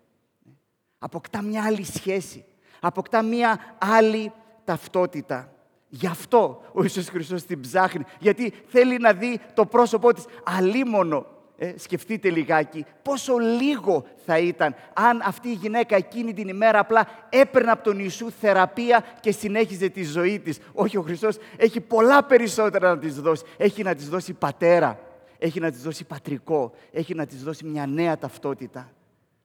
Αποκτά 0.99 1.43
μια 1.43 1.65
άλλη 1.65 1.85
σχέση. 1.85 2.45
Αποκτά 2.81 3.23
μια 3.23 3.77
άλλη 3.79 4.33
ταυτότητα. 4.65 5.53
Γι' 5.89 6.07
αυτό 6.07 6.63
ο 6.73 6.83
Ιησούς 6.83 7.09
Χριστός 7.09 7.43
την 7.43 7.61
ψάχνει. 7.61 8.05
Γιατί 8.19 8.53
θέλει 8.67 8.99
να 8.99 9.13
δει 9.13 9.41
το 9.55 9.67
πρόσωπό 9.67 10.13
της 10.13 10.25
αλίμονο 10.45 11.27
ε, 11.63 11.79
σκεφτείτε 11.79 12.31
λιγάκι 12.31 12.85
πόσο 13.03 13.39
λίγο 13.39 14.05
θα 14.27 14.39
ήταν 14.39 14.75
αν 14.95 15.21
αυτή 15.25 15.49
η 15.49 15.53
γυναίκα 15.53 15.97
εκείνη 15.97 16.33
την 16.33 16.49
ημέρα 16.49 16.79
απλά 16.79 17.07
έπαιρνε 17.29 17.71
από 17.71 17.85
τον 17.85 17.99
Ιησού 17.99 18.31
θεραπεία 18.31 19.05
και 19.21 19.33
συνέχιζε 19.33 19.89
τη 19.89 20.05
ζωή 20.05 20.41
της. 20.41 20.59
Όχι, 20.73 20.97
ο 20.97 21.03
Χριστός 21.03 21.39
έχει 21.57 21.81
πολλά 21.81 22.25
περισσότερα 22.25 22.95
να 22.95 22.99
της 22.99 23.21
δώσει. 23.21 23.45
Έχει 23.57 23.83
να 23.83 23.95
της 23.95 24.09
δώσει 24.09 24.33
πατέρα, 24.33 25.01
έχει 25.39 25.61
να 25.61 25.71
της 25.71 25.83
δώσει 25.83 26.05
πατρικό, 26.05 26.73
έχει 26.93 27.15
να 27.15 27.27
της 27.27 27.43
δώσει 27.43 27.65
μια 27.65 27.87
νέα 27.87 28.19
ταυτότητα. 28.19 28.93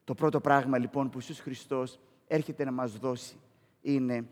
Το 0.04 0.14
πρώτο 0.14 0.40
πράγμα 0.40 0.78
λοιπόν 0.78 1.04
που 1.04 1.14
ο 1.14 1.18
Ιησούς 1.20 1.40
Χριστός 1.40 1.98
έρχεται 2.26 2.64
να 2.64 2.72
μας 2.72 2.92
δώσει 2.92 3.36
είναι 3.80 4.24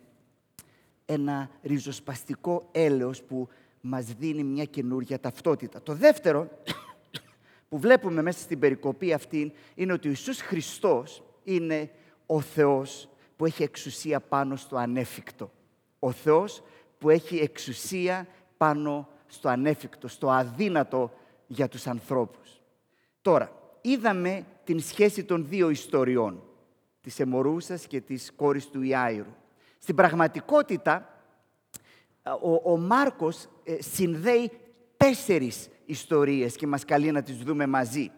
ένα 1.04 1.50
ριζοσπαστικό 1.62 2.68
έλεος 2.72 3.22
που 3.22 3.48
μας 3.80 4.04
δίνει 4.04 4.44
μια 4.44 4.64
καινούργια 4.64 5.20
ταυτότητα. 5.20 5.82
Το 5.82 5.94
δεύτερο 5.94 6.48
που 7.76 7.82
βλέπουμε 7.82 8.22
μέσα 8.22 8.38
στην 8.38 8.58
περικοπή 8.58 9.12
αυτή 9.12 9.52
είναι 9.74 9.92
ότι 9.92 10.06
ο 10.06 10.10
Ιησούς 10.10 10.40
Χριστός 10.40 11.22
είναι 11.44 11.90
ο 12.26 12.40
Θεός 12.40 13.08
που 13.36 13.46
έχει 13.46 13.62
εξουσία 13.62 14.20
πάνω 14.20 14.56
στο 14.56 14.76
ανέφικτο. 14.76 15.50
Ο 15.98 16.10
Θεός 16.10 16.62
που 16.98 17.10
έχει 17.10 17.36
εξουσία 17.36 18.26
πάνω 18.56 19.08
στο 19.26 19.48
ανέφικτο, 19.48 20.08
στο 20.08 20.30
αδύνατο 20.30 21.12
για 21.46 21.68
τους 21.68 21.86
ανθρώπους. 21.86 22.60
Τώρα, 23.22 23.52
είδαμε 23.80 24.44
την 24.64 24.80
σχέση 24.80 25.24
των 25.24 25.46
δύο 25.48 25.70
ιστοριών, 25.70 26.42
της 27.00 27.20
Εμορούσας 27.20 27.86
και 27.86 28.00
της 28.00 28.32
κόρης 28.36 28.66
του 28.66 28.82
Ιάιρου. 28.82 29.34
Στην 29.78 29.94
πραγματικότητα, 29.94 31.22
ο, 32.42 32.72
ο 32.72 32.76
Μάρκος 32.76 33.48
ε, 33.64 33.82
συνδέει 33.82 34.50
τέσσερις 34.96 35.68
ιστορίες 35.86 36.56
και 36.56 36.66
μας 36.66 36.84
καλεί 36.84 37.10
να 37.10 37.22
τις 37.22 37.36
δούμε 37.36 37.66
μαζί. 37.66 38.10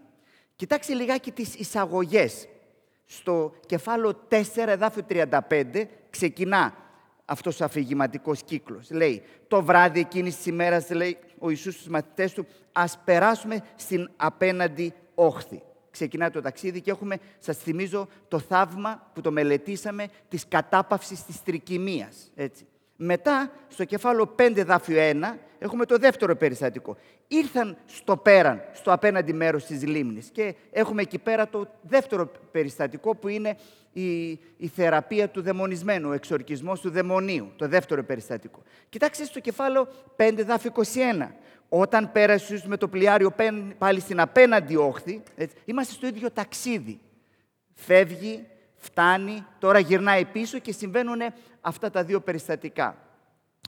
Κοιτάξτε 0.56 0.94
λιγάκι 0.94 1.30
τις 1.30 1.54
εισαγωγές. 1.54 2.48
Στο 3.04 3.54
κεφάλαιο 3.66 4.14
4, 4.28 4.42
εδάφιο 4.66 5.02
35, 5.02 5.88
ξεκινά 6.10 6.74
αυτός 7.24 7.60
ο 7.60 7.64
αφηγηματικός 7.64 8.42
κύκλος. 8.42 8.90
Λέει, 8.90 9.22
το 9.48 9.62
βράδυ 9.62 10.00
εκείνης 10.00 10.36
της 10.36 10.46
ημέρας, 10.46 10.90
λέει 10.90 11.18
ο 11.38 11.50
Ιησούς 11.50 11.74
στους 11.74 11.86
μαθητές 11.86 12.32
του, 12.32 12.46
ας 12.72 12.98
περάσουμε 13.04 13.64
στην 13.76 14.10
απέναντι 14.16 14.94
όχθη. 15.14 15.62
Ξεκινά 15.90 16.30
το 16.30 16.40
ταξίδι 16.40 16.80
και 16.80 16.90
έχουμε, 16.90 17.18
σας 17.38 17.56
θυμίζω, 17.56 18.08
το 18.28 18.38
θαύμα 18.38 19.10
που 19.14 19.20
το 19.20 19.30
μελετήσαμε 19.30 20.08
της 20.28 20.48
κατάπαυσης 20.48 21.24
της 21.24 21.42
τρικυμίας. 21.42 22.30
Έτσι. 22.34 22.66
Μετά, 23.00 23.50
στο 23.68 23.84
κεφάλαιο 23.84 24.34
5 24.38 24.62
δάφιο 24.66 24.96
1, 24.98 25.14
έχουμε 25.58 25.84
το 25.84 25.96
δεύτερο 25.96 26.36
περιστατικό. 26.36 26.96
Ήρθαν 27.28 27.76
στο 27.86 28.16
πέραν, 28.16 28.62
στο 28.72 28.92
απέναντι 28.92 29.32
μέρος 29.32 29.64
της 29.64 29.86
λίμνης 29.86 30.30
και 30.30 30.54
έχουμε 30.70 31.02
εκεί 31.02 31.18
πέρα 31.18 31.48
το 31.48 31.68
δεύτερο 31.82 32.30
περιστατικό 32.50 33.14
που 33.14 33.28
είναι 33.28 33.56
η, 33.92 34.28
η 34.56 34.68
θεραπεία 34.74 35.28
του 35.28 35.42
δαιμονισμένου, 35.42 36.08
ο 36.08 36.12
εξορκισμός 36.12 36.80
του 36.80 36.90
δαιμονίου, 36.90 37.52
το 37.56 37.68
δεύτερο 37.68 38.04
περιστατικό. 38.04 38.62
Κοιτάξτε 38.88 39.24
στο 39.24 39.40
κεφάλαιο 39.40 39.88
5 40.16 40.42
δάφιο 40.46 40.72
21. 40.74 40.82
Όταν 41.68 42.12
πέρασε 42.12 42.62
με 42.66 42.76
το 42.76 42.88
πλοιάριο 42.88 43.34
πάλι 43.78 44.00
στην 44.00 44.20
απέναντι 44.20 44.76
όχθη, 44.76 45.22
έτσι, 45.36 45.56
είμαστε 45.64 45.92
στο 45.92 46.06
ίδιο 46.06 46.30
ταξίδι. 46.30 47.00
Φεύγει, 47.74 48.46
φτάνει, 48.78 49.44
τώρα 49.58 49.78
γυρνάει 49.78 50.24
πίσω 50.24 50.58
και 50.58 50.72
συμβαίνουν 50.72 51.20
αυτά 51.60 51.90
τα 51.90 52.04
δύο 52.04 52.20
περιστατικά. 52.20 52.96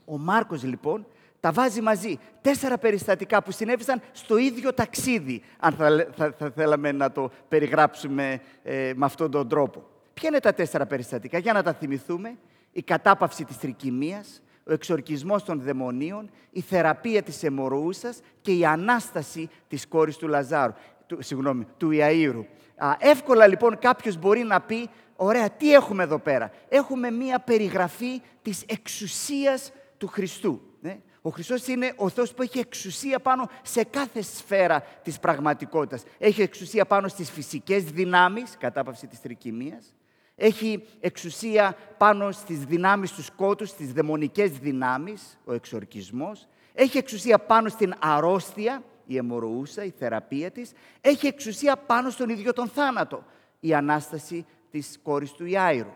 Ο 0.05 0.19
Μάρκος 0.19 0.63
λοιπόν 0.63 1.07
τα 1.41 1.53
βάζει 1.53 1.81
μαζί. 1.81 2.19
Τέσσερα 2.41 2.79
περιστατικά 2.79 3.43
που 3.43 3.51
συνέβησαν 3.51 4.01
στο 4.13 4.37
ίδιο 4.37 4.73
ταξίδι, 4.73 5.43
αν 5.59 5.73
θα, 5.73 6.07
θα, 6.39 6.51
θέλαμε 6.55 6.93
να 6.93 7.13
το 7.13 7.31
περιγράψουμε 7.49 8.41
ε, 8.63 8.93
με 8.97 9.05
αυτόν 9.05 9.31
τον 9.31 9.49
τρόπο. 9.49 9.85
Ποια 10.15 10.29
είναι 10.29 10.41
τα 10.41 10.55
τέσσερα 10.55 10.87
περιστατικά, 10.87 11.39
για 11.39 11.53
να 11.53 11.63
τα 11.63 11.73
θυμηθούμε. 11.73 12.37
Η 12.73 12.83
κατάπαυση 12.83 13.45
της 13.45 13.59
τρικυμίας, 13.59 14.43
ο 14.65 14.73
εξορκισμός 14.73 15.45
των 15.45 15.61
δαιμονίων, 15.61 16.31
η 16.51 16.61
θεραπεία 16.61 17.23
της 17.23 17.43
αιμορούσας 17.43 18.21
και 18.41 18.53
η 18.53 18.65
Ανάσταση 18.65 19.51
της 19.69 19.89
κόρης 19.89 20.17
του 20.17 20.29
Λαζάρου, 20.29 20.73
του, 21.17 21.23
συγγνώμη, 21.23 21.67
του 21.77 21.91
Ιαΐρου. 21.93 22.45
Α, 22.77 22.95
εύκολα 22.99 23.47
λοιπόν 23.47 23.79
κάποιος 23.79 24.17
μπορεί 24.17 24.43
να 24.43 24.61
πει, 24.61 24.89
ωραία, 25.17 25.51
τι 25.51 25.75
έχουμε 25.75 26.03
εδώ 26.03 26.19
πέρα; 26.19 26.51
Έχουμε 26.69 27.11
μία 27.11 27.39
περιγραφή 27.39 28.23
της 28.43 28.65
εξουσίας 28.67 29.73
του 29.99 30.07
Χριστού. 30.07 30.61
Ναι; 30.81 30.99
Ο 31.23 31.31
Χριστός 31.31 31.67
είναι 31.67 31.93
ο 31.97 32.09
Θεός 32.09 32.35
που 32.35 32.43
έχει 32.43 32.59
εξουσία 32.59 33.19
πάνω 33.21 33.49
σε 33.63 33.85
κάθε 33.85 34.23
σφαίρα 34.23 34.83
της 35.03 35.19
πραγματικότητας. 35.19 36.03
Έχει 36.19 36.43
εξουσία 36.43 36.85
πάνω 36.85 37.09
στις 37.09 37.31
φυσικές 37.31 37.85
δυνάμεις, 37.85 38.57
κατάπαυση 38.59 39.07
της 39.07 39.21
τρικυμίας. 39.21 39.95
Έχει 40.35 40.87
εξουσία 41.01 41.77
πάνω 41.99 42.31
στις 42.31 42.65
δυνάμεις 42.65 43.13
του 43.13 43.23
σκότους, 43.23 43.69
στις 43.69 43.93
δαιμονικές 43.93 44.51
δυνάμεις, 44.51 45.39
ο 45.45 45.53
εξορκισμός. 45.53 46.47
Έχει 46.73 46.99
εξουσία 46.99 47.39
πάνω 47.39 47.69
στην 47.69 47.95
αρρώστια, 47.99 48.83
η 49.13 49.17
αιμορροούσα, 49.17 49.85
η 49.85 49.91
θεραπεία 49.91 50.51
της. 50.51 50.73
Έχει 51.01 51.27
εξουσία 51.27 51.77
πάνω 51.77 52.11
στον 52.11 52.29
ίδιο 52.29 52.53
τον 52.53 52.69
θάνατο, 52.69 53.25
η 53.61 53.75
Ανάσταση 53.75 54.47
της 54.71 54.99
κόρης 55.03 55.33
του 55.33 55.47
Ιάηρου. 55.47 55.93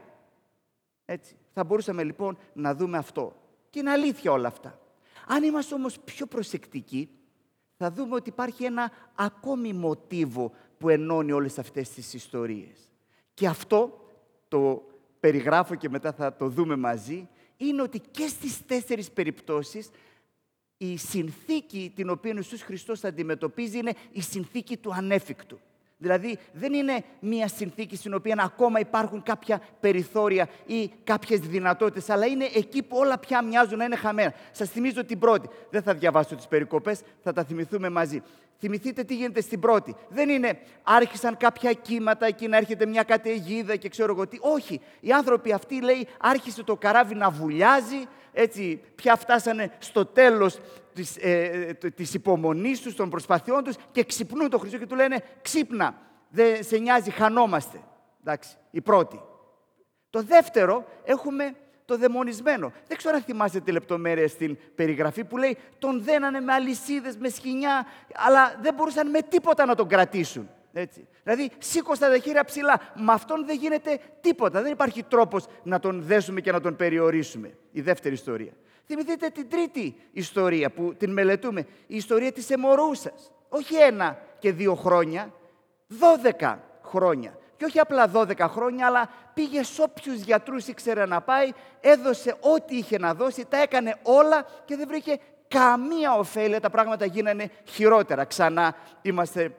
Έτσι. 1.05 1.37
Θα 1.53 1.64
μπορούσαμε 1.64 2.05
λοιπόν 2.05 2.38
να 2.53 2.74
δούμε 2.74 2.98
αυτό. 2.98 3.37
Και 3.70 3.79
είναι 3.79 3.90
αλήθεια 3.90 4.33
όλα 4.33 4.48
αυτά. 4.48 4.79
Αν 5.27 5.42
είμαστε 5.42 5.74
όμως 5.74 5.98
πιο 6.05 6.27
προσεκτικοί, 6.27 7.11
θα 7.77 7.90
δούμε 7.90 8.14
ότι 8.14 8.29
υπάρχει 8.29 8.64
ένα 8.64 8.90
ακόμη 9.14 9.72
μοτίβο 9.72 10.53
που 10.79 10.88
ενώνει 10.88 11.33
όλες 11.33 11.59
αυτές 11.59 11.90
τις 11.90 12.14
ιστορίες. 12.14 12.90
Και 13.35 13.46
αυτό 13.46 14.07
το 14.48 14.87
περιγράφω 15.20 15.74
και 15.74 15.88
μετά 15.88 16.12
θα 16.12 16.37
το 16.37 16.48
δούμε 16.48 16.77
μαζί, 16.77 17.29
είναι 17.57 17.83
ότι 17.83 18.00
και 18.11 18.27
στις 18.27 18.66
τέσσερις 18.66 19.11
περιπτώσεις 19.11 19.90
η 20.78 20.96
συνθήκη 20.96 21.92
την 21.94 22.10
οποία 22.10 22.32
ο 22.32 22.37
Ιησούς 22.37 22.62
Χριστός 22.62 23.04
αντιμετωπίζει 23.04 23.78
είναι 23.78 23.92
η 24.12 24.22
συνθήκη 24.22 24.76
του 24.76 24.94
ανέφικτου. 24.94 25.60
Δηλαδή 25.98 26.38
δεν 26.52 26.72
είναι 26.72 27.04
μια 27.20 27.48
συνθήκη 27.48 27.96
στην 27.96 28.14
οποία 28.14 28.37
ακόμα 28.38 28.78
υπάρχουν 28.80 29.22
κάποια 29.22 29.60
περιθώρια 29.80 30.48
ή 30.66 30.90
κάποιες 31.04 31.40
δυνατότητες, 31.40 32.10
αλλά 32.10 32.26
είναι 32.26 32.48
εκεί 32.54 32.82
που 32.82 32.96
όλα 32.96 33.18
πια 33.18 33.42
μοιάζουν 33.42 33.78
να 33.78 33.84
είναι 33.84 33.96
χαμένα. 33.96 34.34
Σας 34.50 34.70
θυμίζω 34.70 35.04
την 35.04 35.18
πρώτη. 35.18 35.48
Δεν 35.70 35.82
θα 35.82 35.94
διαβάσω 35.94 36.34
τις 36.34 36.46
περικοπές, 36.46 37.00
θα 37.22 37.32
τα 37.32 37.44
θυμηθούμε 37.44 37.88
μαζί. 37.88 38.22
Θυμηθείτε 38.58 39.02
τι 39.04 39.14
γίνεται 39.14 39.40
στην 39.40 39.60
πρώτη. 39.60 39.94
Δεν 40.08 40.28
είναι 40.28 40.58
άρχισαν 40.82 41.37
κάποια 41.37 41.72
κύματα, 41.72 42.26
εκεί 42.26 42.48
να 42.48 42.56
έρχεται 42.56 42.87
μια 42.87 43.02
καταιγίδα 43.02 43.76
και 43.76 43.88
ξέρω 43.88 44.12
εγώ 44.12 44.26
τι. 44.26 44.38
Όχι. 44.40 44.80
Οι 45.00 45.12
άνθρωποι 45.12 45.52
αυτοί, 45.52 45.82
λέει, 45.82 46.08
άρχισε 46.20 46.62
το 46.62 46.76
καράβι 46.76 47.14
να 47.14 47.30
βουλιάζει, 47.30 48.06
έτσι 48.34 48.80
πια 48.94 49.16
φτάσανε 49.16 49.72
στο 49.78 50.06
τέλος 50.06 50.60
της, 50.94 51.16
ε, 51.16 51.78
της 51.94 52.14
υπομονής 52.14 52.80
τους, 52.80 52.94
των 52.94 53.10
προσπαθειών 53.10 53.64
τους 53.64 53.76
και 53.92 54.04
ξυπνούν 54.04 54.50
το 54.50 54.58
Χριστό 54.58 54.78
και 54.78 54.86
του 54.86 54.94
λένε 54.94 55.22
ξύπνα, 55.42 55.94
δεν 56.28 56.64
σε 56.64 56.78
νοιάζει, 56.78 57.10
χανόμαστε. 57.10 57.80
Εντάξει, 58.20 58.56
η 58.70 58.80
πρώτη. 58.80 59.20
Το 60.10 60.22
δεύτερο 60.22 60.84
έχουμε 61.04 61.54
το 61.84 61.98
δαιμονισμένο. 61.98 62.72
Δεν 62.86 62.96
ξέρω 62.96 63.16
αν 63.16 63.22
θυμάστε 63.22 63.60
τη 63.60 63.72
λεπτομέρεια 63.72 64.28
στην 64.28 64.58
περιγραφή 64.74 65.24
που 65.24 65.36
λέει 65.36 65.58
τον 65.78 66.02
δένανε 66.02 66.40
με 66.40 66.52
αλυσίδες, 66.52 67.16
με 67.16 67.28
σκηνιά, 67.28 67.86
αλλά 68.14 68.58
δεν 68.60 68.74
μπορούσαν 68.74 69.10
με 69.10 69.20
τίποτα 69.22 69.64
να 69.64 69.74
τον 69.74 69.88
κρατήσουν. 69.88 70.48
Έτσι. 70.76 71.08
Δηλαδή, 71.22 71.50
σήκωσαν 71.58 72.10
τα 72.10 72.18
χέρια 72.18 72.44
ψηλά. 72.44 72.80
Με 72.94 73.12
αυτόν 73.12 73.46
δεν 73.46 73.56
γίνεται 73.56 73.98
τίποτα. 74.20 74.62
Δεν 74.62 74.72
υπάρχει 74.72 75.02
τρόπος 75.02 75.46
να 75.62 75.78
τον 75.78 76.02
δέσουμε 76.02 76.40
και 76.40 76.52
να 76.52 76.60
τον 76.60 76.76
περιορίσουμε. 76.76 77.56
Η 77.70 77.80
δεύτερη 77.80 78.14
ιστορία. 78.14 78.52
Θυμηθείτε 78.87 79.28
την 79.28 79.48
τρίτη 79.48 79.96
ιστορία 80.12 80.70
που 80.70 80.94
την 80.94 81.12
μελετούμε; 81.12 81.60
Η 81.87 81.96
ιστορία 81.96 82.32
της 82.32 82.50
αιμορούσας. 82.50 83.32
Όχι 83.48 83.74
ένα 83.74 84.18
και 84.38 84.52
δύο 84.52 84.74
χρόνια, 84.74 85.32
δώδεκα 85.87 86.62
χρόνια. 86.84 87.38
Και 87.56 87.64
όχι 87.64 87.78
απλά 87.78 88.10
12 88.14 88.37
χρόνια, 88.38 88.87
αλλά 88.87 89.10
πήγε 89.34 89.62
σε 89.62 89.82
όποιους 89.82 90.20
γιατρούς 90.20 90.66
ήξερε 90.66 91.06
να 91.06 91.20
πάει, 91.20 91.50
έδωσε 91.80 92.37
ό,τι 92.40 92.76
είχε 92.76 92.98
να 92.98 93.14
δώσει, 93.14 93.46
τα 93.48 93.56
έκανε 93.62 93.96
όλα 94.02 94.46
και 94.64 94.76
δεν 94.76 94.88
βρήκε 94.88 95.18
καμία 95.48 96.14
ωφέλεια. 96.14 96.60
Τα 96.60 96.70
πράγματα 96.70 97.04
γίνανε 97.04 97.50
χειρότερα. 97.64 98.24
Ξανά 98.24 98.74
είμαστε 99.02 99.54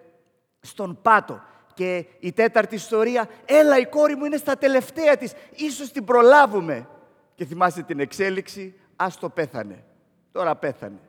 στον 0.66 1.00
πάτο. 1.02 1.42
Και 1.74 2.06
η 2.20 2.32
τέταρτη 2.32 2.76
ιστορία, 2.76 3.30
έλα 3.46 3.80
η 3.80 3.86
κόρη 3.86 4.16
μου 4.16 4.26
είναι 4.26 4.38
στα 4.38 4.58
τελευταία 4.58 5.18
της, 5.18 5.34
ίσως 5.56 5.92
την 5.92 6.04
προλάβουμε. 6.04 6.88
Και 7.36 7.46
θυμάστε 7.46 7.82
την 7.82 8.00
εξέλιξη, 8.00 8.74
ας 8.96 9.18
το 9.18 9.30
πέθανε. 9.30 9.84
Τώρα 10.32 10.56
πέθανε. 10.56 11.00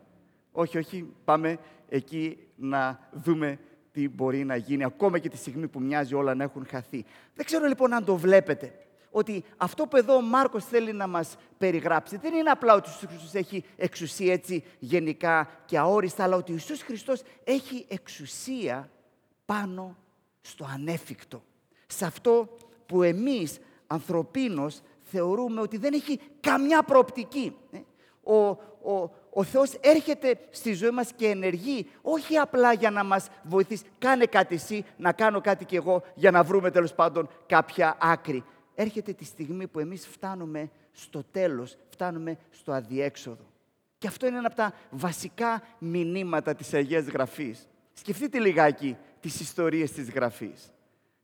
Όχι, 0.53 0.79
όχι, 0.79 1.15
πάμε 1.25 1.59
εκεί 1.89 2.39
να 2.57 3.09
δούμε 3.13 3.59
τι 3.93 4.09
μπορεί 4.09 4.45
να 4.45 4.57
γίνει, 4.57 4.85
ακόμα 4.85 5.19
και 5.19 5.29
τη 5.29 5.37
στιγμή 5.37 5.69
που 5.69 5.81
μοιάζει 5.81 6.15
όλα 6.15 6.35
να 6.35 6.43
έχουν 6.45 6.67
χαθεί. 6.67 7.05
Δεν 7.35 7.45
ξέρω 7.45 7.67
λοιπόν 7.67 7.93
αν 7.93 8.05
το 8.05 8.17
βλέπετε, 8.17 8.73
ότι 9.11 9.45
αυτό 9.57 9.87
που 9.87 9.97
εδώ 9.97 10.15
ο 10.15 10.21
Μάρκος 10.21 10.65
θέλει 10.65 10.93
να 10.93 11.07
μας 11.07 11.37
περιγράψει 11.59 12.17
δεν 12.17 12.35
είναι 12.35 12.51
απλά 12.51 12.75
ότι 12.75 12.89
ο 12.89 12.93
Ιησούς 12.93 13.09
Χριστός 13.09 13.35
έχει 13.35 13.65
εξουσία 13.77 14.33
έτσι 14.33 14.65
γενικά 14.79 15.49
και 15.65 15.79
αόριστα, 15.79 16.25
αλλά 16.25 16.37
ότι 16.37 16.51
ο 16.51 16.55
Ιησούς 16.55 16.83
Χριστός 16.83 17.23
έχει 17.45 17.87
εξουσία 17.89 18.91
πάνω 19.47 19.97
στο 20.41 20.67
ανέφικτο. 20.73 21.43
Σε 21.87 22.05
αυτό 22.05 22.49
που 22.87 23.03
εμείς 23.03 23.59
ανθρωπίνως 23.87 24.81
θεωρούμε 25.03 25.61
ότι 25.61 25.77
δεν 25.77 25.93
έχει 25.93 26.21
καμιά 26.41 26.83
προοπτική. 26.83 27.57
Ε, 27.73 27.79
ο, 28.33 28.37
ο, 28.93 29.11
ο 29.31 29.45
Θεός 29.45 29.75
έρχεται 29.81 30.39
στη 30.51 30.73
ζωή 30.73 30.91
μας 30.91 31.13
και 31.17 31.27
ενεργεί, 31.27 31.91
όχι 32.03 32.37
απλά 32.37 32.73
για 32.73 32.91
να 32.91 33.05
μας 33.05 33.29
βοηθήσει. 33.43 33.85
Κάνε 33.99 34.25
κάτι 34.25 34.55
εσύ, 34.55 34.85
να 34.97 35.13
κάνω 35.13 35.41
κάτι 35.41 35.65
κι 35.65 35.77
εγώ, 35.77 36.03
για 36.15 36.31
να 36.31 36.43
βρούμε 36.43 36.71
τέλος 36.71 36.95
πάντων 36.95 37.29
κάποια 37.47 37.97
άκρη. 38.01 38.45
Έρχεται 38.75 39.13
τη 39.13 39.25
στιγμή 39.25 39.67
που 39.67 39.79
εμείς 39.79 40.07
φτάνουμε 40.07 40.71
στο 40.93 41.25
τέλος, 41.31 41.77
φτάνουμε 41.89 42.39
στο 42.51 42.73
αδιέξοδο. 42.73 43.45
Και 43.99 44.07
αυτό 44.07 44.27
είναι 44.27 44.37
ένα 44.37 44.47
από 44.47 44.57
τα 44.57 44.73
βασικά 44.91 45.63
μηνύματα 45.79 46.55
της 46.55 46.75
Αγίας 46.75 47.05
Γραφής. 47.05 47.69
Σκεφτείτε 47.93 48.39
λιγάκι 48.39 48.97
τις 49.27 49.41
ιστορίες 49.41 49.93
της 49.93 50.11
Γραφής. 50.11 50.73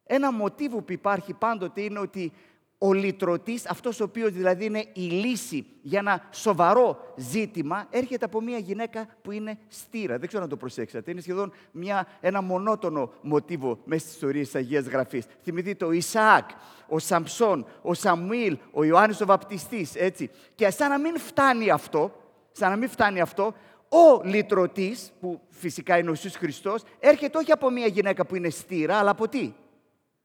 Ένα 0.04 0.32
μοτίβο 0.32 0.80
που 0.80 0.92
υπάρχει 0.92 1.32
πάντοτε 1.32 1.80
είναι 1.80 1.98
ότι 1.98 2.32
ο 2.78 2.92
λυτρωτής, 2.92 3.66
αυτός 3.66 4.00
ο 4.00 4.04
οποίος 4.04 4.30
δηλαδή 4.30 4.64
είναι 4.64 4.86
η 4.92 5.00
λύση 5.00 5.66
για 5.82 5.98
ένα 5.98 6.28
σοβαρό 6.30 7.14
ζήτημα, 7.16 7.86
έρχεται 7.90 8.24
από 8.24 8.40
μια 8.40 8.58
γυναίκα 8.58 9.08
που 9.22 9.30
είναι 9.30 9.58
στήρα. 9.68 10.18
Δεν 10.18 10.28
ξέρω 10.28 10.42
αν 10.42 10.48
το 10.48 10.56
προσέξατε. 10.56 11.10
Είναι 11.10 11.20
σχεδόν 11.20 11.52
μια, 11.70 12.06
ένα 12.20 12.42
μονότονο 12.42 13.12
μοτίβο 13.20 13.78
μέσα 13.84 14.00
στις 14.00 14.14
ιστορίες 14.14 14.46
της 14.46 14.54
Αγίας 14.54 14.86
Γραφής. 14.86 15.24
Θυμηθείτε 15.42 15.84
ο 15.84 15.92
Ισαάκ, 15.92 16.50
ο 16.88 16.98
Σαμψόν, 16.98 17.66
ο 17.82 17.94
Σαμουήλ, 17.94 18.58
ο 18.72 18.84
Ιωάννης 18.84 19.20
ο 19.20 19.26
Βαπτιστής, 19.26 19.94
έτσι. 19.94 20.30
Και 20.54 20.70
σαν 20.70 20.90
να 20.90 20.98
μην 20.98 21.18
φτάνει 21.18 21.70
αυτό, 21.70 22.12
σαν 22.52 22.70
να 22.70 22.76
μην 22.76 22.88
φτάνει 22.88 23.20
αυτό, 23.20 23.54
ο 23.92 24.22
λυτρωτής, 24.24 25.12
που 25.20 25.40
φυσικά 25.48 25.98
είναι 25.98 26.08
ο 26.08 26.12
Ιησούς 26.12 26.36
Χριστός, 26.36 26.82
έρχεται 27.00 27.38
όχι 27.38 27.52
από 27.52 27.70
μια 27.70 27.86
γυναίκα 27.86 28.26
που 28.26 28.36
είναι 28.36 28.48
στήρα, 28.48 28.98
αλλά 28.98 29.10
από 29.10 29.28
τι; 29.28 29.52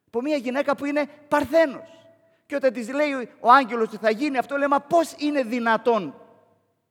Από 0.07 0.21
μια 0.21 0.35
γυναίκα 0.35 0.75
που 0.75 0.85
είναι 0.85 1.09
παρθένος. 1.27 1.89
Και 2.45 2.55
όταν 2.55 2.73
της 2.73 2.89
λέει 2.89 3.11
ο 3.39 3.51
άγγελος 3.51 3.87
ότι 3.87 3.97
θα 3.97 4.09
γίνει 4.09 4.37
αυτό, 4.37 4.57
λέμε 4.57 4.77
πώς 4.89 5.15
είναι 5.17 5.43
δυνατόν; 5.43 6.13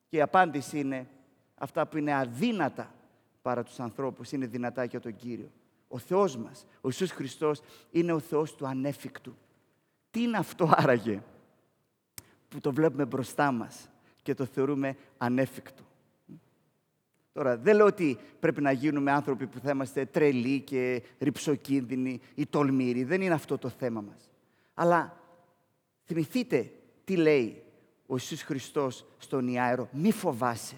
Και 0.09 0.17
η 0.17 0.21
απάντηση 0.21 0.79
είναι 0.79 1.07
αυτά 1.55 1.87
που 1.87 1.97
είναι 1.97 2.15
αδύνατα 2.15 2.95
παρά 3.43 3.63
τους 3.63 3.81
ανθρώπους, 3.81 4.33
είναι 4.33 4.47
δυνατά 4.47 4.85
για 4.85 5.01
τον 5.01 5.17
Κύριο. 5.17 5.51
Ο 5.89 5.99
Θεός 5.99 6.37
μας, 6.37 6.67
ο 6.75 6.89
Ιησούς 6.89 7.11
Χριστός, 7.11 7.61
είναι 7.91 8.13
ο 8.13 8.19
Θεός 8.19 8.55
του 8.55 8.67
ανέφικτου. 8.67 9.37
Τι 10.11 10.23
είναι 10.23 10.37
αυτό 10.37 10.71
άραγε 10.77 11.23
που 12.49 12.61
το 12.61 12.73
βλέπουμε 12.73 13.05
μπροστά 13.05 13.53
μας 13.53 13.89
και 14.23 14.35
το 14.35 14.45
θεωρούμε 14.45 14.97
ανέφικτο; 15.19 15.83
Τώρα, 17.37 17.57
δεν 17.57 17.77
λέω 17.77 17.87
ότι 17.87 18.19
πρέπει 18.41 18.63
να 18.63 18.73
γίνουμε 18.73 19.11
άνθρωποι 19.13 19.47
που 19.47 19.59
θα 19.59 19.71
είμαστε 19.71 20.05
τρελοί 20.05 20.61
και 20.61 21.03
ρηψοκίνδυνοι 21.19 22.21
ή 22.35 22.47
τολμήροι. 22.47 23.05
Δεν 23.05 23.21
είναι 23.21 23.35
αυτό 23.35 23.59
το 23.59 23.69
θέμα 23.69 24.01
μας. 24.01 24.31
Αλλά 24.75 25.17
Θυμηθείτε 26.07 26.73
τι 27.05 27.17
λέει 27.17 27.63
ο 28.07 28.15
Ιησούς 28.15 28.43
Χριστός 28.43 29.05
στον 29.19 29.49
Ιάερο. 29.49 29.89
Μη 29.93 30.13
φοβάσαι, 30.13 30.77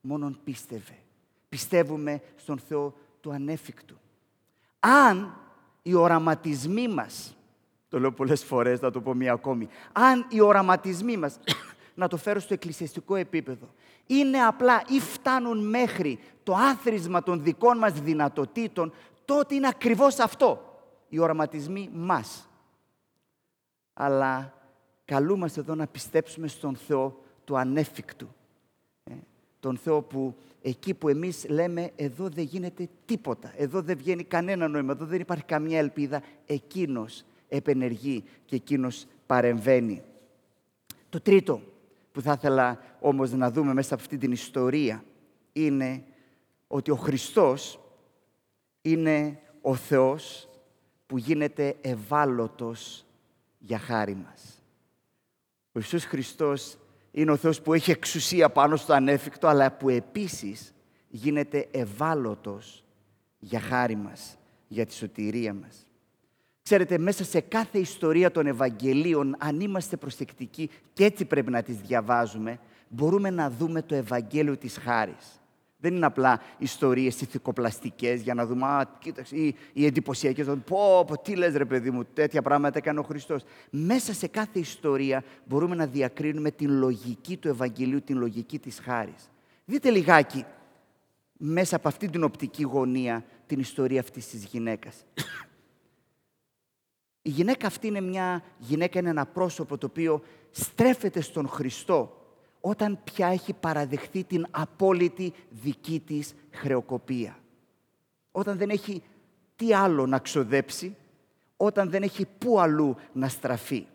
μόνον 0.00 0.38
πίστευε. 0.44 0.98
Πιστεύουμε 1.48 2.22
στον 2.36 2.58
Θεό 2.58 2.94
του 3.20 3.32
ανέφικτου. 3.32 3.96
Αν 4.80 5.36
οι 5.82 5.94
οραματισμοί 5.94 6.88
μας, 6.88 7.36
το 7.88 8.00
λέω 8.00 8.12
πολλές 8.12 8.44
φορές, 8.44 8.80
να 8.80 8.90
το 8.90 9.00
πω 9.00 9.14
μία 9.14 9.32
ακόμη, 9.32 9.68
αν 9.92 10.26
οι 10.28 10.40
οραματισμοί 10.40 11.16
μας, 11.16 11.38
να 11.94 12.08
το 12.08 12.16
φέρω 12.16 12.40
στο 12.40 12.54
εκκλησιαστικό 12.54 13.14
επίπεδο, 13.14 13.68
είναι 14.06 14.38
απλά 14.38 14.82
ή 14.88 15.00
φτάνουν 15.00 15.68
μέχρι 15.68 16.18
το 16.42 16.54
άθροισμα 16.54 17.22
των 17.22 17.42
δικών 17.42 17.78
μας 17.78 18.00
δυνατοτήτων, 18.00 18.92
τότε 19.24 19.54
είναι 19.54 19.68
ακριβώς 19.68 20.18
αυτό, 20.18 20.80
οι 21.08 21.18
οραματισμοί 21.18 21.90
μας. 21.92 22.48
Αλλά 23.92 24.54
καλούμαστε 25.04 25.60
εδώ 25.60 25.74
να 25.74 25.86
πιστέψουμε 25.86 26.48
στον 26.48 26.76
Θεό 26.76 27.22
του 27.44 27.58
ανέφικτου. 27.58 28.28
Ε, 29.04 29.12
τον 29.60 29.76
Θεό 29.76 30.02
που 30.02 30.34
εκεί 30.62 30.94
που 30.94 31.08
εμείς 31.08 31.48
λέμε 31.48 31.90
εδώ 31.96 32.28
δεν 32.28 32.44
γίνεται 32.44 32.88
τίποτα, 33.04 33.52
εδώ 33.56 33.82
δεν 33.82 33.96
βγαίνει 33.96 34.24
κανένα 34.24 34.68
νόημα, 34.68 34.92
εδώ 34.92 35.04
δεν 35.04 35.20
υπάρχει 35.20 35.44
καμία 35.44 35.78
ελπίδα, 35.78 36.22
εκείνος 36.46 37.24
επενεργεί 37.48 38.24
και 38.44 38.56
εκείνος 38.56 39.06
παρεμβαίνει. 39.26 40.02
Το 41.08 41.20
τρίτο 41.20 41.60
που 42.20 42.26
που 42.26 42.26
θα 42.26 42.32
ήθελα 42.38 42.78
όμως 43.00 43.32
να 43.32 43.50
δούμε 43.50 43.74
μέσα 43.74 43.94
από 43.94 44.02
αυτή 44.02 44.18
την 44.18 44.32
ιστορία 44.32 45.04
είναι 45.52 46.04
ότι 46.66 46.90
ο 46.90 46.96
Χριστός 46.96 47.80
είναι 48.82 49.40
ο 49.60 49.74
Θεός 49.74 50.48
που 51.06 51.18
γίνεται 51.18 51.76
ευάλωτος 51.80 53.04
για 53.58 53.78
χάρη 53.78 54.14
μας. 54.14 54.62
Ο 55.72 55.78
Ιησούς 55.78 56.04
Χριστός 56.04 56.78
είναι 57.10 57.30
ο 57.30 57.36
Θεός 57.36 57.60
που 57.60 57.74
έχει 57.74 57.90
εξουσία 57.90 58.50
πάνω 58.50 58.76
στο 58.76 58.92
ανέφικτο, 58.92 59.46
αλλά 59.46 59.72
που 59.72 59.88
επίσης 59.88 60.74
γίνεται 61.08 61.68
ευάλωτος 61.70 62.84
για 63.38 63.60
χάρη 63.60 63.96
μας, 63.96 64.36
για 64.68 64.86
τη 64.86 64.94
σωτηρία 64.94 65.54
μας. 65.54 65.86
Ξέρετε, 66.70 66.98
μέσα 66.98 67.24
σε 67.24 67.40
κάθε 67.40 67.78
ιστορία 67.78 68.30
των 68.30 68.46
Ευαγγελίων, 68.46 69.36
αν 69.38 69.60
είμαστε 69.60 69.96
προσεκτικοί 69.96 70.70
και 70.92 71.04
έτσι 71.04 71.24
πρέπει 71.24 71.50
να 71.50 71.62
τις 71.62 71.76
διαβάζουμε, 71.76 72.58
μπορούμε 72.88 73.30
να 73.30 73.50
δούμε 73.50 73.82
το 73.82 73.94
Ευαγγέλιο 73.94 74.56
της 74.56 74.76
χάρης. 74.76 75.40
Δεν 75.78 75.94
είναι 75.94 76.06
απλά 76.06 76.40
ιστορίες 76.58 77.20
ηθικοπλαστικές 77.20 78.20
για 78.20 78.34
να 78.34 78.46
δούμε, 78.46 78.66
α, 78.66 78.96
κοίταξε, 78.98 79.36
ή, 79.36 79.54
ή 79.72 79.86
εντυπωσιακές, 79.86 80.46
πω, 80.46 81.04
πω, 81.06 81.18
τι 81.22 81.34
λες 81.34 81.54
ρε 81.54 81.64
παιδί 81.64 81.90
μου, 81.90 82.04
τέτοια 82.04 82.42
πράγματα 82.42 82.78
έκανε 82.78 82.98
ο 82.98 83.02
Χριστός. 83.02 83.42
Μέσα 83.70 84.12
σε 84.12 84.26
κάθε 84.26 84.58
ιστορία 84.58 85.24
μπορούμε 85.44 85.74
να 85.74 85.86
διακρίνουμε 85.86 86.50
την 86.50 86.70
λογική 86.70 87.36
του 87.36 87.48
Ευαγγελίου, 87.48 88.02
την 88.02 88.18
λογική 88.18 88.58
της 88.58 88.80
χάρης. 88.82 89.30
Δείτε 89.64 89.90
λιγάκι 89.90 90.44
μέσα 91.36 91.76
από 91.76 91.88
αυτή 91.88 92.08
την 92.08 92.24
οπτική 92.24 92.62
γωνία 92.62 93.24
την 93.46 93.58
ιστορία 93.58 94.00
αυτής 94.00 94.26
της 94.26 94.44
γυναίκας. 94.44 95.04
Η 97.22 97.30
γυναίκα 97.30 97.66
αυτή 97.66 97.86
είναι 97.86 98.00
μια 98.00 98.42
γυναίκα, 98.58 98.98
είναι 98.98 99.10
ένα 99.10 99.26
πρόσωπο 99.26 99.78
το 99.78 99.86
οποίο 99.86 100.22
στρέφεται 100.50 101.20
στον 101.20 101.48
Χριστό 101.48 102.20
όταν 102.60 102.98
πια 103.04 103.26
έχει 103.26 103.52
παραδεχθεί 103.52 104.24
την 104.24 104.46
απόλυτη 104.50 105.32
δική 105.50 106.00
της 106.00 106.34
χρεοκοπία. 106.50 107.38
Όταν 108.30 108.58
δεν 108.58 108.70
έχει 108.70 109.02
τι 109.56 109.74
άλλο 109.74 110.06
να 110.06 110.18
ξοδέψει, 110.18 110.96
όταν 111.56 111.90
δεν 111.90 112.02
έχει 112.02 112.26
πού 112.38 112.60
αλλού 112.60 112.96
να 113.12 113.28
στραφεί. 113.28 113.86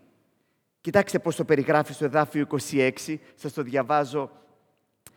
Κοιτάξτε 0.82 1.20
πώς 1.20 1.36
το 1.36 1.46
περιγράφει 1.46 1.94
στο 1.94 2.06
εδάφιο 2.06 2.48
26, 2.72 2.92
σας 3.36 3.54
το 3.54 3.62
διαβάζω 3.62 4.32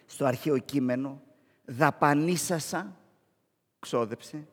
στο 0.06 0.24
αρχαίο 0.24 0.58
κείμενο. 0.58 1.22
Δαπανίσασα, 1.64 2.96
ξόδεψε, 3.78 4.46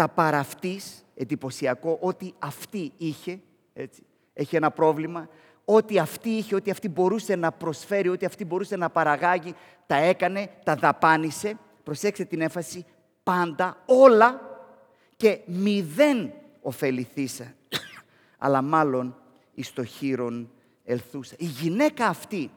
τα 0.00 0.08
παραυτής, 0.08 1.04
εντυπωσιακό, 1.14 1.98
ότι 2.00 2.34
αυτή 2.38 2.92
είχε, 2.96 3.40
έτσι, 3.72 4.02
έχει 4.32 4.56
ένα 4.56 4.70
πρόβλημα, 4.70 5.28
ό,τι 5.64 5.98
αυτή 5.98 6.28
είχε, 6.28 6.54
ό,τι 6.54 6.70
αυτή 6.70 6.88
μπορούσε 6.88 7.36
να 7.36 7.52
προσφέρει, 7.52 8.08
ό,τι 8.08 8.26
αυτή 8.26 8.44
μπορούσε 8.44 8.76
να 8.76 8.90
παραγάγει, 8.90 9.54
τα 9.86 9.96
έκανε, 9.96 10.50
τα 10.64 10.74
δαπάνησε. 10.74 11.58
Προσέξτε 11.82 12.24
την 12.24 12.40
έμφαση, 12.40 12.84
πάντα, 13.22 13.82
όλα 13.86 14.40
και 15.16 15.40
μηδέν 15.46 16.32
ωφεληθήσα. 16.62 17.54
Αλλά 18.44 18.62
μάλλον 18.62 19.16
εις 19.54 19.72
το 19.72 19.84
χείρον 19.84 20.50
ελθούσα. 20.84 21.34
Η 21.38 21.44
γυναίκα 21.44 22.06
αυτή 22.06 22.50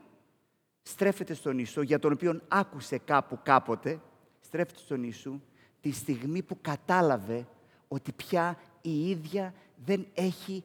στρέφεται 0.82 1.34
στον 1.34 1.58
Ιησού, 1.58 1.82
για 1.82 1.99
τον 1.99 2.12
οποίο 2.12 2.41
άκουσε 2.47 2.97
κάπου 2.97 3.39
κάποτε, 3.43 3.99
στρέφεται 4.41 4.79
στον 4.79 5.03
Ιησού, 5.03 5.41
τη 5.84 5.91
στιγμή 5.91 6.41
που 6.41 6.58
κατάλαβε 6.62 7.48
ότι 7.88 8.12
πια 8.12 8.58
η 8.82 9.10
ίδια 9.10 9.54
δεν 9.86 10.08
έχει 10.13 10.63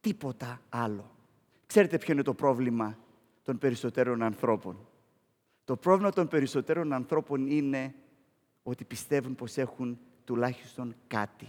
τίποτα 0.00 0.60
άλλο. 0.68 1.10
Ξέρετε 1.66 1.98
ποιο 1.98 2.12
είναι 2.12 2.22
το 2.22 2.34
πρόβλημα 2.34 2.98
των 3.42 3.58
περισσότερων 3.58 4.22
ανθρώπων; 4.22 4.88
Το 5.64 5.76
πρόβλημα 5.76 6.10
των 6.10 6.28
περισσότερων 6.28 6.92
ανθρώπων 6.92 7.46
είναι 7.46 7.94
ότι 8.62 8.84
πιστεύουν 8.84 9.34
πως 9.34 9.56
έχουν 9.56 9.98
τουλάχιστον 10.24 10.94
κάτι. 11.08 11.48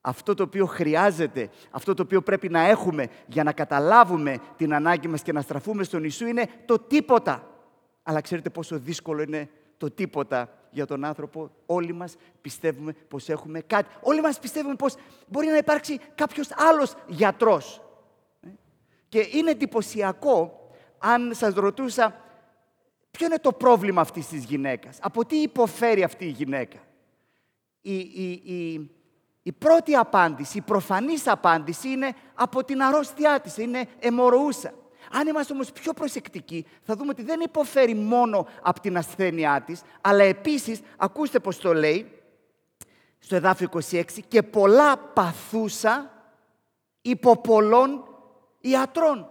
Αυτό 0.00 0.34
το 0.34 0.42
οποίο 0.42 0.66
χρειάζεται, 0.66 1.50
αυτό 1.70 1.94
το 1.94 2.02
οποίο 2.02 2.22
πρέπει 2.22 2.48
να 2.48 2.60
έχουμε 2.60 3.08
για 3.26 3.42
να 3.42 3.52
καταλάβουμε 3.52 4.38
την 4.56 4.74
ανάγκη 4.74 5.08
μας 5.08 5.22
και 5.22 5.32
να 5.32 5.40
στραφούμε 5.40 5.84
στον 5.84 6.00
Ιησού 6.02 6.26
είναι 6.26 6.48
το 6.66 6.78
τίποτα. 6.78 7.48
Αλλά 8.02 8.20
ξέρετε 8.20 8.50
πόσο 8.50 8.78
δύσκολο 8.78 9.22
είναι 9.22 9.50
το 9.76 9.90
τίποτα 9.90 10.63
για 10.74 10.86
τον 10.86 11.04
άνθρωπο. 11.04 11.50
Όλοι 11.66 11.92
μας 11.92 12.16
πιστεύουμε 12.40 12.92
πως 12.92 13.28
έχουμε 13.28 13.60
κάτι. 13.60 13.94
Όλοι 14.00 14.20
μας 14.20 14.38
πιστεύουμε 14.38 14.74
πως 14.74 14.94
μπορεί 15.26 15.46
να 15.46 15.56
υπάρξει 15.56 16.00
κάποιος 16.14 16.48
άλλος 16.56 16.94
γιατρός. 17.06 17.82
Και 19.08 19.28
είναι 19.32 19.50
εντυπωσιακό 19.50 20.68
αν 20.98 21.34
σας 21.34 21.54
ρωτούσα 21.54 22.20
ποιο 23.10 23.26
είναι 23.26 23.38
το 23.38 23.52
πρόβλημα 23.52 24.00
αυτής 24.00 24.28
της 24.28 24.44
γυναίκας; 24.44 24.98
Από 25.00 25.24
τι 25.24 25.36
υποφέρει 25.36 26.02
αυτή 26.02 26.24
η 26.24 26.30
γυναίκα; 26.30 26.78
Η, 27.80 27.96
η, 27.96 28.30
η, 28.44 28.90
η 29.42 29.52
πρώτη 29.52 29.94
απάντηση, 29.94 30.58
η 30.58 30.60
προφανής 30.60 31.26
απάντηση 31.26 31.88
είναι 31.88 32.12
από 32.34 32.64
την 32.64 32.82
αρρώστιά 32.82 33.40
της, 33.40 33.56
είναι 33.56 33.88
αιμορροούσα. 33.98 34.72
Αν 35.16 35.26
είμαστε 35.26 35.52
όμως 35.52 35.72
πιο 35.72 35.92
προσεκτικοί, 35.92 36.66
θα 36.82 36.96
δούμε 36.96 37.10
ότι 37.10 37.22
δεν 37.22 37.40
υποφέρει 37.40 37.94
μόνο 37.94 38.46
από 38.62 38.80
την 38.80 38.96
ασθένειά 38.96 39.62
της, 39.62 39.82
αλλά 40.00 40.24
επίσης, 40.24 40.80
ακούστε 40.96 41.38
πώς 41.38 41.58
το 41.58 41.74
λέει, 41.74 42.12
στο 43.18 43.36
εδάφιο 43.36 43.68
26, 43.90 44.04
και 44.28 44.42
πολλά 44.42 44.96
παθούσα 44.96 46.10
υπό 47.02 47.36
πολλών 47.36 48.04
ιατρών. 48.60 49.28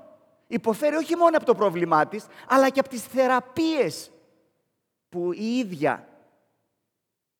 Υποφέρει 0.47 0.95
όχι 0.95 1.15
μόνο 1.15 1.37
από 1.37 1.45
το 1.45 1.55
πρόβλημά 1.55 2.07
της, 2.07 2.25
αλλά 2.47 2.69
και 2.69 2.79
από 2.79 2.89
τις 2.89 3.03
θεραπείες 3.03 4.11
που 5.09 5.31
η 5.33 5.57
ίδια 5.57 6.07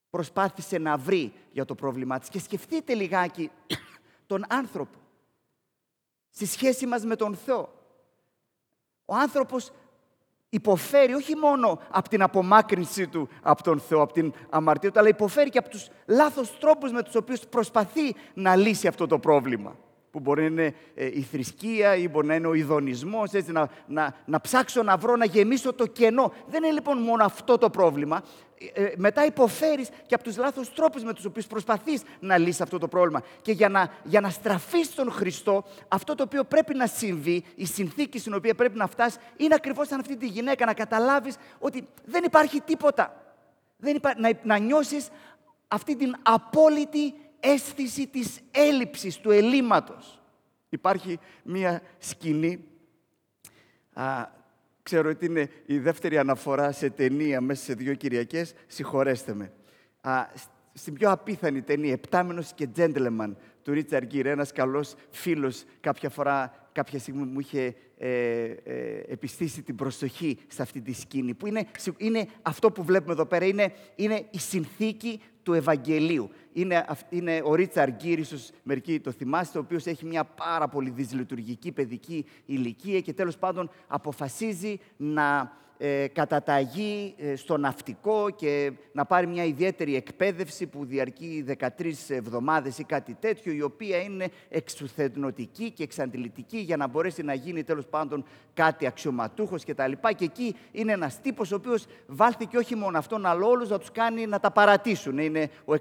προσπάθησε 0.10 0.78
να 0.78 0.98
βρει 0.98 1.34
για 1.52 1.66
το 1.66 1.76
πρόβλημά 1.76 2.20
της. 2.20 2.30
Και 2.30 2.40
σκεφτείτε 2.40 2.94
λιγάκι 2.94 3.52
τον 4.26 4.46
άνθρωπο 4.48 4.98
στη 6.30 6.46
σχέση 6.46 6.86
μας 6.86 7.04
με 7.04 7.16
τον 7.16 7.36
Θεό. 7.36 7.83
Ο 9.06 9.16
άνθρωπος 9.16 9.72
υποφέρει 10.50 11.14
όχι 11.14 11.36
μόνο 11.36 11.80
από 11.90 12.10
την 12.10 12.22
απομάκρυνσή 12.22 13.08
του 13.08 13.30
από 13.42 13.64
τον 13.64 13.80
Θεό, 13.80 14.02
από 14.02 14.14
την 14.14 14.34
αμαρτία 14.50 14.92
του, 14.92 15.00
αλλά 15.00 15.08
υποφέρει 15.08 15.50
και 15.50 15.58
από 15.58 15.70
τους 15.70 15.90
λάθος 16.06 16.60
τρόπους 16.60 16.92
με 16.92 17.04
τους 17.04 17.16
οποίους 17.16 17.40
προσπαθεί 17.40 18.16
να 18.34 18.56
λύσει 18.56 18.88
αυτό 18.88 19.08
το 19.08 19.20
πρόβλημα 19.20 19.76
που 20.14 20.20
μπορεί 20.20 20.42
να 20.42 20.48
είναι 20.48 20.76
ε, 20.96 21.06
η 21.06 21.22
θρησκεία 21.22 21.96
ή 21.96 22.10
μπορεί 22.10 22.28
να 22.28 22.36
είναι 22.36 22.48
ο 22.48 22.54
ειδονισμός, 22.54 23.32
έτσι, 23.32 23.52
να, 23.52 23.70
να, 23.88 24.16
να 24.26 24.42
ψάξω 24.42 24.84
να 24.84 24.98
βρω, 24.98 25.16
να 25.16 25.26
γεμίσω 25.26 25.74
το 25.74 25.86
κενό. 25.86 26.34
Δεν 26.48 26.64
είναι 26.64 26.74
λοιπόν 26.74 26.98
μόνο 26.98 27.24
αυτό 27.24 27.58
το 27.58 27.70
πρόβλημα. 27.70 28.24
Ε, 28.74 28.84
ε, 28.84 28.94
μετά 28.98 29.26
υποφέρεις 29.26 29.90
και 30.06 30.16
από 30.16 30.24
τους 30.24 30.38
λάθος 30.38 30.74
τρόπους 30.74 31.04
με 31.04 31.14
τους 31.14 31.26
οποίους 31.26 31.48
προσπαθείς 31.48 32.02
να 32.20 32.38
λύσεις 32.38 32.62
αυτό 32.62 32.78
το 32.78 32.88
πρόβλημα. 32.88 33.24
Και 33.42 33.52
για 33.52 33.70
να, 33.70 33.90
για 34.04 34.22
να 34.22 34.30
στραφείς 34.30 34.88
στον 34.88 35.12
Χριστό, 35.12 35.64
αυτό 35.88 36.16
το 36.16 36.24
οποίο 36.24 36.44
πρέπει 36.44 36.76
να 36.76 36.88
συμβεί, 36.88 37.44
η 37.56 37.66
συνθήκη 37.66 38.20
στην 38.20 38.34
οποία 38.34 38.56
πρέπει 38.56 38.78
να 38.78 38.88
φτάσεις, 38.88 39.20
είναι 39.38 39.56
ακριβώς 39.56 39.88
σαν 39.88 40.00
αυτή 40.00 40.18
τη 40.18 40.28
γυναίκα, 40.28 40.66
να 40.66 40.74
καταλάβεις 40.74 41.36
ότι 41.60 41.88
δεν 42.06 42.24
υπάρχει 42.24 42.62
τίποτα. 42.62 43.24
Δεν 43.78 43.96
υπά... 43.96 44.14
να, 44.18 44.32
να 44.44 44.58
νιώσεις 44.58 45.10
αυτή 45.68 45.96
την 45.96 46.16
απόλυτη 46.24 47.14
αίσθηση 47.44 48.08
της 48.08 48.40
έλλειψης, 48.52 49.18
του 49.18 49.32
ελλείμματος. 49.32 50.22
Υπάρχει 50.70 51.20
μία 51.44 51.82
σκηνή, 51.98 52.64
α, 53.94 54.28
ξέρω 54.84 55.10
ότι 55.10 55.26
είναι 55.26 55.50
η 55.66 55.78
δεύτερη 55.78 56.18
αναφορά 56.18 56.72
σε 56.72 56.90
ταινία 56.90 57.42
μέσα 57.42 57.64
σε 57.64 57.74
δύο 57.74 57.94
Κυριακές, 57.94 58.54
συγχωρέστε 58.68 59.34
με. 59.34 59.52
Α, 60.02 60.26
στην 60.74 60.94
πιο 60.94 61.12
απίθανη 61.12 61.62
ταινία, 61.62 61.92
«Επτάμενος 61.92 62.54
και 62.54 62.68
Gentleman» 62.76 63.34
του 63.64 63.74
Ρίτσαρ 63.74 64.06
Γκίρ, 64.06 64.26
ένας 64.26 64.52
καλός 64.52 64.94
φίλος 65.10 65.64
κάποια 65.80 66.10
φορά, 66.10 66.70
κάποια 66.72 67.00
στιγμή 67.00 67.24
μου 67.24 67.40
είχε 67.40 67.76
ε, 67.98 68.10
ε, 68.64 69.04
επιστήσει 69.08 69.62
την 69.62 69.76
προσοχή 69.76 70.38
σε 70.48 70.62
αυτή 70.62 70.82
τη 70.82 70.94
σκηνή, 70.94 71.34
που 71.34 71.48
είναι, 71.48 71.66
είναι 71.98 72.28
αυτό 72.42 72.72
που 72.72 72.84
βλέπουμε 72.84 73.14
εδώ 73.14 73.26
πέρα, 73.26 73.46
είναι, 73.46 73.74
είναι 73.96 74.26
η 74.32 74.40
συνθήκη 74.40 75.22
του 75.44 75.54
Ευαγγελίου. 75.54 76.30
Είναι, 76.54 76.86
είναι 77.10 77.42
ο 77.44 77.56
Ρίτσαρ 77.56 77.92
Γκίρ, 77.92 78.20
ίσως 78.20 78.52
μερικοί 78.64 79.00
το 79.00 79.12
θυμάστε, 79.12 79.58
ο 79.58 79.62
οποίος 79.62 79.86
έχει 79.86 80.06
μια 80.06 80.24
πάρα 80.24 80.68
πολύ 80.68 80.90
δυσλειτουργική 80.90 81.72
παιδική 81.72 82.26
ηλικία 82.46 83.00
και 83.00 83.14
τέλος 83.14 83.38
πάντων 83.38 83.70
αποφασίζει 83.88 84.80
να 84.98 85.52
ε, 85.86 86.08
καταταγεί 86.08 87.16
ε, 87.18 87.36
στο 87.36 87.58
ναυτικό 87.58 88.30
και 88.30 88.72
να 88.92 89.06
πάρει 89.06 89.28
μια 89.28 89.44
ιδιαίτερη 89.44 89.96
εκπαίδευση 89.96 90.68
που 90.68 90.86
διαρκεί 90.86 91.46
13 91.60 91.68
εβδομάδες 92.08 92.78
ή 92.78 92.84
κάτι 92.84 93.18
τέτοιο, 93.20 93.52
η 93.54 93.62
οποία 93.62 94.02
είναι 94.02 94.28
εξουθενωτική 94.50 95.72
και 95.72 95.84
εξαντλητική 95.84 96.58
για 96.58 96.78
να 96.78 96.88
μπορέσει 96.88 97.24
να 97.24 97.34
γίνει 97.34 97.64
τέλος 97.64 97.86
πάντων 97.86 98.26
κάτι 98.54 98.86
αξιωματούχος 98.86 99.66
κτλ. 99.66 99.92
Και, 99.92 100.14
και 100.14 100.24
εκεί 100.26 100.56
είναι 100.72 100.92
ένας 100.92 101.22
τύπος 101.22 101.52
ο 101.52 101.56
οποίος 101.56 101.86
βάλθηκε 102.08 102.58
όχι 102.58 102.76
μόνο 102.76 102.98
αυτόν, 102.98 103.26
αλλά 103.26 103.46
όλους 103.46 103.70
να 103.70 103.80
τους 103.80 103.92
κάνει 103.92 104.26
να 104.26 104.40
τα 104.40 104.52
παρατήσουν. 104.52 105.18
Είναι 105.18 105.50
ο, 105.66 105.74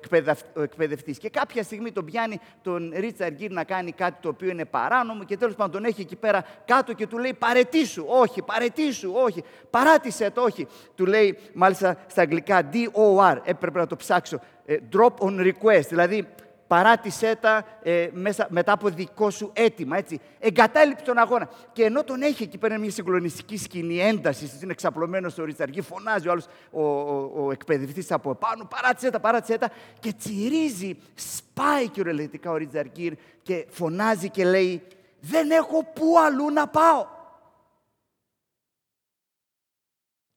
ο 0.54 0.62
εκπαιδευτής. 0.62 1.18
Και 1.18 1.30
κάποια 1.30 1.62
στιγμή 1.62 1.92
τον 1.92 2.04
πιάνει 2.04 2.40
τον 2.62 2.92
Ρίτσαρντ 2.96 3.34
Γκίρ 3.34 3.50
να 3.50 3.64
κάνει 3.64 3.92
κάτι 3.92 4.18
το 4.20 4.28
οποίο 4.28 4.50
είναι 4.50 4.64
παράνομο 4.64 5.24
και 5.24 5.36
τέλος 5.36 5.54
πάντων 5.54 5.72
τον 5.72 5.84
έχει 5.84 6.00
εκεί 6.00 6.16
πέρα 6.16 6.44
κάτω 6.64 6.92
και 6.92 7.06
του 7.06 7.18
λέει 7.18 7.34
παρετήσου, 7.34 8.04
όχι, 8.08 8.42
παρετήσου, 8.42 9.12
όχι, 9.14 9.44
παράτησε 9.92 10.30
το, 10.30 10.42
όχι. 10.42 10.66
Του 10.94 11.06
λέει 11.06 11.38
μάλιστα 11.54 11.96
στα 12.06 12.22
αγγλικά 12.22 12.68
D-O-R, 12.72 13.36
έπρεπε 13.44 13.78
να 13.78 13.86
το 13.86 13.96
ψάξω, 13.96 14.40
ε, 14.64 14.76
drop 14.92 15.14
on 15.26 15.40
request, 15.40 15.86
δηλαδή 15.88 16.26
παράτησέ 16.66 17.36
τα 17.40 17.64
ε, 17.82 18.08
μέσα, 18.12 18.46
μετά 18.50 18.72
από 18.72 18.88
δικό 18.88 19.30
σου 19.30 19.50
αίτημα, 19.52 19.96
έτσι. 19.96 20.20
Εγκατάλειψε 20.38 21.04
τον 21.04 21.18
αγώνα. 21.18 21.48
Και 21.72 21.84
ενώ 21.84 22.04
τον 22.04 22.22
έχει 22.22 22.42
εκεί 22.42 22.58
πέρα 22.58 22.78
μια 22.78 22.90
συγκλονιστική 22.90 23.56
σκηνή 23.56 24.00
έντασης, 24.00 24.62
είναι 24.62 24.72
εξαπλωμένο 24.72 25.28
στο 25.28 25.44
ριτσαργή, 25.44 25.80
φωνάζει 25.80 26.28
ο 26.28 26.30
άλλος 26.30 26.46
ο, 26.70 26.82
ο, 26.82 27.30
ο 27.36 27.50
εκπαιδευτής 27.50 28.12
από 28.12 28.30
επάνω, 28.30 28.64
παράτησέ 28.64 29.10
τα, 29.10 29.20
παράτησέ 29.20 29.58
τα, 29.58 29.70
και 30.00 30.12
τσιρίζει, 30.12 30.96
σπάει 31.14 31.88
κυριολεκτικά 31.88 32.50
ο 32.50 32.56
Ριτσαργκύρ 32.56 33.12
και 33.42 33.66
φωνάζει 33.70 34.28
και 34.28 34.44
λέει: 34.44 34.82
Δεν 35.20 35.50
έχω 35.50 35.84
πού 35.94 36.18
αλλού 36.26 36.50
να 36.50 36.66
πάω. 36.66 37.06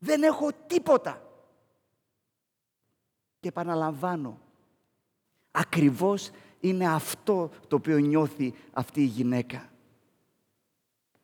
Δεν 0.05 0.23
έχω 0.23 0.49
τίποτα. 0.67 1.21
Και 3.39 3.47
επαναλαμβάνω, 3.47 4.39
Ακριβώς 5.57 6.29
είναι 6.59 6.93
αυτό 6.93 7.51
το 7.67 7.75
οποίο 7.75 7.97
νιώθει 7.97 8.53
αυτή 8.73 9.01
η 9.01 9.05
γυναίκα. 9.05 9.69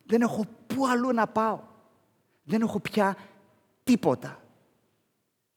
Δεν 0.05 0.21
έχω 0.21 0.45
πού 0.67 0.87
αλλού 0.87 1.11
να 1.11 1.27
πάω. 1.27 1.59
Δεν 2.43 2.61
έχω 2.61 2.79
πια 2.79 3.17
τίποτα. 3.83 4.43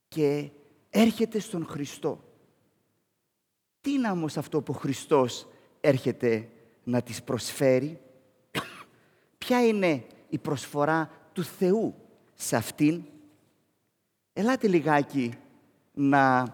Και 0.08 0.50
έρχεται 0.90 1.38
στον 1.38 1.66
Χριστό. 1.66 2.24
Τι 3.80 3.92
είναι 3.92 4.10
όμως 4.10 4.36
αυτό 4.36 4.62
που 4.62 4.72
ο 4.76 4.78
Χριστός 4.78 5.46
έρχεται 5.80 6.50
να 6.84 7.02
της 7.02 7.22
προσφέρει; 7.22 8.00
Ποια 9.38 9.66
είναι 9.66 10.06
η 10.28 10.38
προσφορά 10.38 11.10
του 11.32 11.42
Θεού 11.42 11.94
σε 12.34 12.56
αυτήν; 12.56 13.04
Ελάτε 14.36 14.68
λιγάκι 14.68 15.34
να 15.92 16.46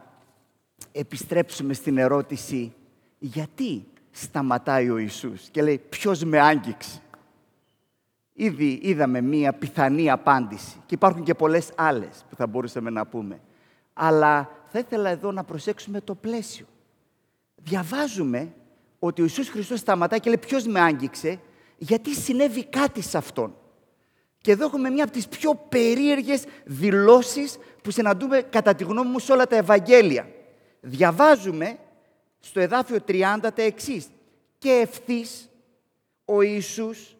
επιστρέψουμε 0.93 1.75
στην 1.75 1.99
ερώτηση 1.99 2.73
γιατί 3.19 3.85
σταματάει 4.11 4.90
ο 4.90 4.99
Ιησούς; 4.99 5.49
Και 5.51 5.62
λέει 5.62 5.79
ποιος 5.88 6.25
με 6.25 6.40
άγγιξε; 6.40 7.01
Ήδη 8.33 8.79
είδαμε 8.83 9.21
μία 9.21 9.53
πιθανή 9.53 10.11
απάντηση 10.11 10.77
και 10.87 10.95
υπάρχουν 10.95 11.25
και 11.25 11.35
πολλές 11.35 11.73
άλλες 11.77 12.25
που 12.31 12.37
θα 12.37 12.47
μπορούσαμε 12.47 12.90
να 12.90 13.07
πούμε. 13.07 13.40
Αλλά 13.93 14.51
θα 14.66 14.79
ήθελα 14.79 15.11
εδώ 15.11 15.33
να 15.33 15.45
προσέξουμε 15.45 16.01
το 16.01 16.14
πλαίσιο. 16.14 16.66
Διαβάζουμε 17.55 18.53
ότι 18.99 19.21
ο 19.21 19.25
Ιησούς 19.25 19.49
Χριστός 19.49 19.79
σταματάει 19.79 20.21
και 20.21 20.29
λέει 20.29 20.38
ποιος 20.38 20.66
με 20.66 20.81
άγγιξε; 20.81 21.40
Γιατί 21.79 22.14
συνέβη 22.14 22.64
κάτι 22.64 23.03
σε 23.03 23.16
Αυτόν; 23.19 23.55
Και 24.40 24.50
εδώ 24.50 24.64
έχουμε 24.64 24.90
μία 24.90 25.05
από 25.05 25.12
τις 25.12 25.29
πιο 25.29 25.55
περίεργες 25.68 26.44
δηλώσεις 26.64 27.59
που 27.83 27.90
συναντούμε 27.90 28.42
κατά 28.42 28.74
τη 28.74 28.85
γνώμη 28.85 29.11
μου 29.11 29.18
σε 29.18 29.33
όλα 29.33 29.46
τα 29.46 29.57
Ευαγγέλια 29.57 30.26
διαβάζουμε 30.81 31.79
στο 32.40 32.61
εδάφιο 32.61 32.98
30 33.09 33.38
τα 33.40 33.62
εξής. 33.62 34.09
Και 34.59 34.70
ευθύς 34.70 35.48
ο 36.24 36.42
Ιησούς 36.42 37.16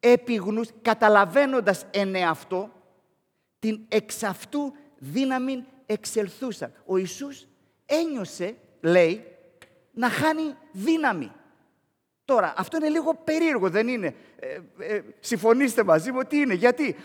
επιγνούς, 0.00 0.68
καταλαβαίνοντας 0.82 1.86
εν 1.90 2.14
εαυτό, 2.14 2.70
την 3.58 3.80
εξ 3.88 4.22
αυτού 4.22 4.72
δύναμη 4.98 5.64
εξελθούσαν. 5.86 6.72
Ο 6.86 6.96
Ιησούς 6.96 7.46
ένιωσε, 7.86 8.56
λέει, 8.80 9.24
να 9.92 10.08
χάνει 10.08 10.54
δύναμη. 10.72 11.32
Τώρα, 12.24 12.54
αυτό 12.56 12.76
είναι 12.76 12.88
λίγο 12.88 13.14
περίεργο, 13.24 13.70
δεν 13.70 13.88
είναι; 13.88 14.14
Ε, 14.38 14.58
ε, 14.78 15.02
συμφωνήστε 15.20 15.84
μαζί 15.84 16.12
μου, 16.12 16.22
τι 16.22 16.36
είναι. 16.36 16.54
Γιατί 16.54 16.96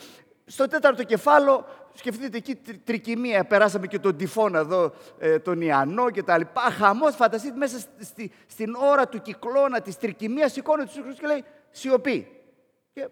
στο 0.46 0.68
τέταρτο 0.68 1.04
κεφάλαιο, 1.04 1.66
σκεφτείτε 1.94 2.38
εκεί 2.38 2.56
τρικυμία, 2.84 3.46
περάσαμε 3.46 3.88
και 3.88 4.00
τον 4.00 4.18
τυφώνα 4.18 4.60
εδώ, 4.60 4.94
ε, 5.20 5.40
τον 5.40 5.62
Ιαννό 5.62 6.10
και 6.10 6.24
τα 6.24 6.38
λοιπά. 6.38 6.62
Χαμός, 6.62 7.16
φανταστείτε 7.16 7.58
μέσα 7.58 7.80
στη, 8.00 8.32
στην 8.48 8.76
ώρα 8.76 9.08
του 9.08 9.22
κυκλώνα 9.22 9.82
της 9.82 9.98
τρικυμίας, 9.98 10.52
σηκώνει 10.52 10.84
του 10.84 10.92
Χριστού 11.04 11.22
και 11.22 11.28
λέει 11.28 11.44
σιωπή. 11.72 12.28
Και 12.94 13.08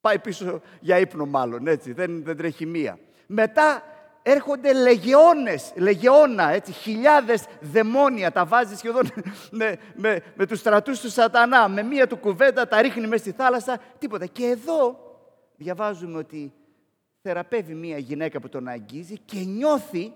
πάει 0.00 0.18
πίσω 0.18 0.60
για 0.80 0.98
ύπνο 0.98 1.26
μάλλον, 1.26 1.66
έτσι, 1.66 1.92
δεν, 1.92 2.24
δεν 2.24 2.36
τρέχει 2.36 2.66
μία. 2.66 2.98
Μετά 3.26 3.82
έρχονται 4.26 4.72
λεγεώνες, 4.72 5.72
λεγεώνα, 5.76 6.48
έτσι, 6.48 6.72
χιλιάδες 6.72 7.44
δαιμόνια, 7.60 8.32
τα 8.32 8.44
βάζεις 8.44 8.78
σχεδόν 8.78 9.10
με, 9.50 9.78
με, 9.94 10.22
με 10.34 10.46
τους 10.46 10.58
στρατούς 10.58 11.00
του 11.00 11.10
σατανά, 11.10 11.68
με 11.68 11.82
μία 11.82 12.06
του 12.06 12.16
κουβέντα, 12.16 12.68
τα 12.68 12.82
ρίχνει 12.82 13.06
μέσα 13.06 13.22
στη 13.22 13.32
θάλασσα, 13.32 13.80
τίποτα. 13.98 14.26
Και 14.26 14.46
εδώ 14.46 14.98
διαβάζουμε 15.56 16.18
ότι 16.18 16.52
θεραπεύει 17.22 17.74
μία 17.74 17.98
γυναίκα 17.98 18.40
που 18.40 18.48
τον 18.48 18.68
αγγίζει 18.68 19.18
και 19.18 19.38
νιώθει 19.38 20.12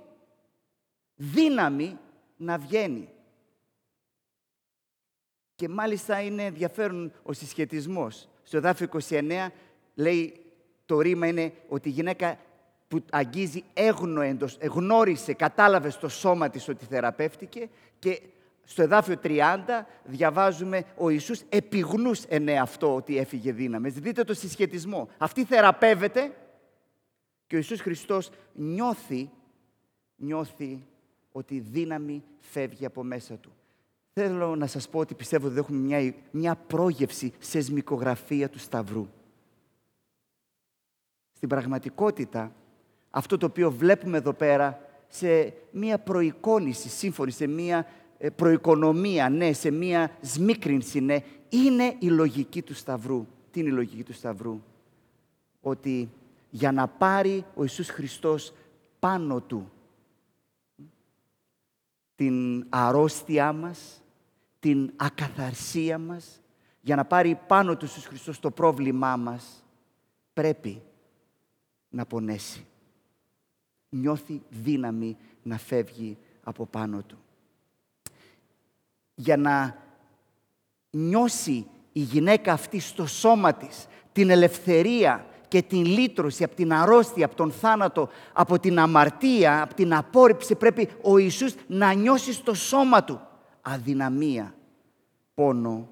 δύναμη 1.15 1.99
να 2.37 2.59
βγαίνει. 2.59 3.09
Και 5.55 5.69
μάλιστα 5.69 6.21
είναι 6.21 6.45
ενδιαφέρον 6.45 7.13
ο 7.23 7.33
συσχετισμός. 7.33 8.29
Στο 8.43 8.57
εδάφιο 8.57 8.89
29 9.09 9.49
λέει 9.95 10.41
το 10.87 11.01
ρήμα 11.01 11.27
είναι 11.27 11.53
ότι 11.69 11.89
η 11.89 11.93
γυναίκα 11.93 12.39
που 12.89 13.05
αγγίζει 13.11 13.65
έγνοεντος, 13.75 14.57
εγνώρισε, 14.61 15.33
κατάλαβε 15.33 15.91
στο 15.91 16.09
σώμα 16.09 16.49
της 16.49 16.69
ότι 16.69 16.85
θεραπεύτηκε 16.85 17.69
και 17.99 18.21
στο 18.65 18.83
εδάφιο 18.83 19.17
30 19.23 19.39
διαβάζουμε 20.05 20.85
ο 20.97 21.09
Ιησούς 21.09 21.43
επιγνούς 21.49 22.23
εν 22.23 22.49
αυτό 22.49 22.95
ότι 22.95 23.19
έφυγε 23.19 23.53
δύναμη. 23.53 23.89
Δείτε 23.89 24.25
το 24.25 24.35
συσχετισμό. 24.35 25.09
Αυτή 25.19 25.45
θεραπεύεται 25.45 26.35
και 27.47 27.55
ο 27.55 27.59
Ιησούς 27.59 27.81
Χριστός 27.81 28.31
νιώθει, 28.55 29.31
νιώθει 30.17 30.87
ότι 31.33 31.55
η 31.55 31.61
δύναμη 31.61 32.25
φεύγει 32.39 32.85
από 32.85 33.03
μέσα 33.03 33.35
του. 33.35 33.53
Θέλω 34.13 34.57
να 34.57 34.67
σας 34.67 34.89
πω 34.89 34.99
ότι 34.99 35.15
πιστεύω 35.15 35.47
ότι 35.47 35.59
έχουμε 35.59 35.79
μια, 35.79 36.15
μια 36.31 36.55
πρόγευση 36.55 37.33
σεσμικογραφία 37.39 38.49
του 38.49 38.59
Σταυρού. 38.59 39.09
Στην 41.33 41.49
πραγματικότητα, 41.49 42.53
αυτό 43.11 43.39
το 43.39 43.47
οποίο 43.47 43.71
βλέπουμε 43.71 44.17
εδώ 44.17 44.33
πέρα 44.33 44.81
σε 45.09 45.55
μια 45.71 45.99
προεικόνηση, 45.99 46.89
σύμφωνη, 46.89 47.31
σε 47.31 47.47
μια 47.47 47.87
ε, 48.19 48.31
προοικονομία, 48.31 49.29
ναι, 49.29 49.53
σε 49.53 49.71
μία 49.71 50.11
σμίκρινση, 50.21 51.01
ναι, 51.01 51.17
είναι 51.49 51.95
η 51.99 52.09
λογική 52.09 52.63
του 52.63 52.75
Σταυρού. 52.75 53.27
Τι 53.51 53.61
είναι 53.61 53.69
η 53.69 53.73
λογική 53.73 54.03
του 54.03 54.13
Σταυρού; 54.13 54.61
Ότι 55.61 56.09
για 56.51 56.73
να 56.73 56.89
πάρει 56.89 57.45
ο 57.55 57.63
Ιησούς 57.63 57.89
Χριστός 57.89 58.53
πάνω 58.99 59.41
του 59.41 59.71
την 62.15 62.67
αρρώστια 62.69 63.53
μας, 63.53 64.03
την 64.61 64.93
ακαθαρσία 64.97 65.99
μας, 65.99 66.41
για 66.81 66.97
να 66.97 67.05
πάρει 67.05 67.41
πάνω 67.47 67.77
του 67.77 67.85
Ιησούς 67.85 68.07
Χριστός 68.07 68.41
το 68.41 68.51
πρόβλημά 68.51 69.17
μας, 69.17 69.65
πρέπει 70.33 70.83
να 71.89 72.07
πονέσει. 72.07 72.67
Νιώθει 73.89 74.43
δύναμη 74.51 75.17
να 75.43 75.59
φεύγει 75.59 76.17
από 76.43 76.67
πάνω 76.67 77.03
του 77.03 77.19
για 79.21 79.37
να 79.37 79.77
νιώσει 80.91 81.67
η 81.93 82.01
γυναίκα 82.01 82.53
αυτή 82.53 82.81
στο 82.81 83.07
σώμα 83.07 83.55
της 83.55 83.87
την 84.13 84.31
ελευθερία 84.31 85.27
και 85.49 85.63
την 85.63 85.85
λύτρωση 85.85 86.45
από 86.45 86.55
την 86.55 86.73
αρρώστια, 86.73 87.25
από 87.25 87.35
τον 87.35 87.53
θάνατο, 87.53 88.09
από 88.33 88.59
την 88.59 88.79
αμαρτία, 88.79 89.63
από 89.63 89.75
την 89.75 89.95
απόρριψη, 89.95 90.55
πρέπει 90.55 90.89
ο 91.03 91.19
Ιησούς 91.19 91.55
να 91.67 91.93
νιώσει 91.93 92.33
στο 92.33 92.55
σώμα 92.55 93.05
του 93.05 93.21
αδυναμία, 93.63 94.55
πόνο 95.35 95.89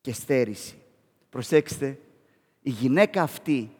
και 0.00 0.12
στέρηση. 0.12 0.78
Προσέξτε, 1.30 1.98
η 2.62 2.70
γυναίκα 2.70 3.22
αυτή 3.22 3.70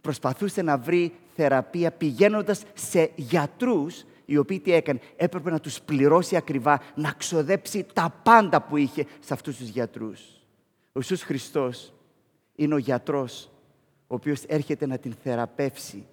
προσπαθούσε 0.00 0.62
να 0.62 0.78
βρει 0.78 1.14
θεραπεία 1.34 1.90
πηγαίνοντας 1.90 2.62
σε 2.74 3.10
γιατρούς 3.14 4.04
οι 4.24 4.36
οποίοι 4.36 4.60
τι 4.60 4.72
έκανε, 4.72 5.00
έπρεπε 5.16 5.50
να 5.50 5.60
τους 5.60 5.80
πληρώσει 5.80 6.36
ακριβά, 6.36 6.80
να 6.94 7.12
ξοδέψει 7.12 7.86
τα 7.92 8.14
πάντα 8.22 8.62
που 8.62 8.76
είχε 8.76 9.06
σε 9.20 9.34
αυτούς 9.34 9.56
τους 9.56 9.68
γιατρούς. 9.68 10.20
Ο 10.86 10.98
Ιησούς 10.98 11.22
Χριστός 11.22 11.92
είναι 12.54 12.74
ο 12.74 12.78
γιατρός, 12.78 13.50
ο 14.06 14.14
οποίος 14.14 14.42
έρχεται 14.44 14.86
να 14.86 14.98
την 14.98 15.14
θεραπεύσει. 15.22 16.06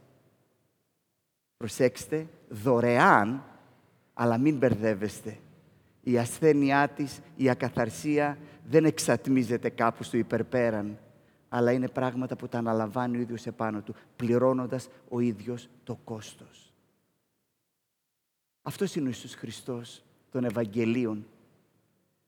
Προσέξτε, 1.58 2.28
δωρεάν, 2.50 3.44
αλλά 4.14 4.38
μην 4.38 4.58
μπερδεύεστε. 4.58 5.38
Η 6.04 6.18
ασθένειά 6.18 6.88
της, 6.88 7.20
η 7.36 7.50
ακαθαρσία 7.50 8.38
δεν 8.70 8.86
εξατμίζεται 8.86 9.70
κάπου 9.70 10.04
στο 10.04 10.18
υπερπέραν, 10.18 11.00
αλλά 11.54 11.72
είναι 11.72 11.88
πράγματα 11.90 12.36
που 12.36 12.48
τα 12.48 12.58
αναλαμβάνει 12.58 13.18
ο 13.18 13.20
ίδιος 13.20 13.46
επάνω 13.46 13.82
του, 13.82 13.96
πληρώνοντας 14.16 14.88
ο 15.10 15.20
ίδιος 15.20 15.70
το 15.84 16.00
κόστος. 16.04 16.74
Αυτός 18.62 18.96
είναι 18.96 19.06
ο 19.06 19.08
Ιησούς 19.08 19.34
Χριστός 19.34 20.04
των 20.32 20.44
Ευαγγελίων. 20.44 21.26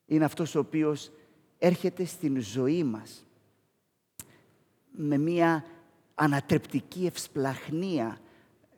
Είναι 0.06 0.24
αυτός 0.24 0.54
ο 0.54 0.58
οποίος 0.58 1.10
έρχεται 1.58 2.04
στην 2.04 2.40
ζωή 2.40 2.84
μας 2.84 3.26
με 4.90 5.18
μία 5.18 5.64
ανατρεπτική 6.14 7.06
ευσπλαχνία 7.06 8.18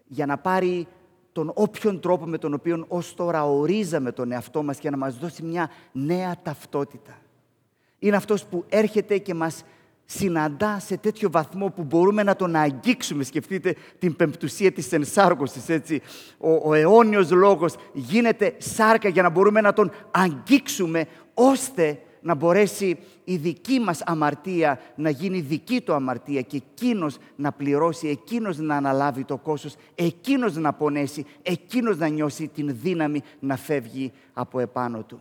για 0.06 0.26
να 0.26 0.38
πάρει 0.38 0.86
τον 1.32 1.50
όποιον 1.54 2.00
τρόπο 2.00 2.26
με 2.26 2.38
τον 2.38 2.54
οποίο 2.54 2.84
ως 2.88 3.14
τώρα 3.14 3.44
ορίζαμε 3.44 4.12
τον 4.12 4.32
εαυτό 4.32 4.62
μας 4.62 4.78
και 4.78 4.90
να 4.90 4.96
μας 4.96 5.18
δώσει 5.18 5.42
μια 5.42 5.70
νέα 5.92 6.42
ταυτότητα. 6.42 7.18
Είναι 7.98 8.16
αυτός 8.16 8.44
που 8.44 8.64
έρχεται 8.68 9.18
και 9.18 9.34
μας 9.34 9.64
συναντά 10.06 10.78
σε 10.80 10.96
τέτοιο 10.96 11.30
βαθμό 11.30 11.70
που 11.70 11.82
μπορούμε 11.82 12.22
να 12.22 12.36
τον 12.36 12.56
αγγίξουμε. 12.56 13.24
Σκεφτείτε 13.24 13.76
την 13.98 14.16
πεμπτουσία 14.16 14.72
της 14.72 14.92
ενσάρκωσης, 14.92 15.68
έτσι. 15.68 16.02
Ο, 16.38 16.50
ο 16.68 16.74
αιώνιος 16.74 17.30
λόγος 17.30 17.74
γίνεται 17.92 18.54
σάρκα 18.58 19.08
για 19.08 19.22
να 19.22 19.30
μπορούμε 19.30 19.60
να 19.60 19.72
τον 19.72 19.90
αγγίξουμε, 20.10 21.06
ώστε 21.34 22.00
να 22.20 22.34
μπορέσει 22.34 22.98
η 23.24 23.36
δική 23.36 23.78
μας 23.80 24.02
αμαρτία 24.02 24.80
να 24.96 25.10
γίνει 25.10 25.40
δική 25.40 25.80
του 25.80 25.92
αμαρτία 25.92 26.40
και 26.40 26.56
εκείνος 26.56 27.16
να 27.36 27.52
πληρώσει, 27.52 28.08
εκείνος 28.08 28.58
να 28.58 28.76
αναλάβει 28.76 29.24
το 29.24 29.36
κόστος, 29.36 29.76
εκείνος 29.94 30.56
να 30.56 30.72
πονέσει, 30.72 31.26
εκείνος 31.42 31.98
να 31.98 32.08
νιώσει 32.08 32.48
την 32.48 32.76
δύναμη 32.80 33.22
να 33.40 33.56
φεύγει 33.56 34.12
από 34.32 34.60
επάνω 34.60 35.02
του. 35.02 35.20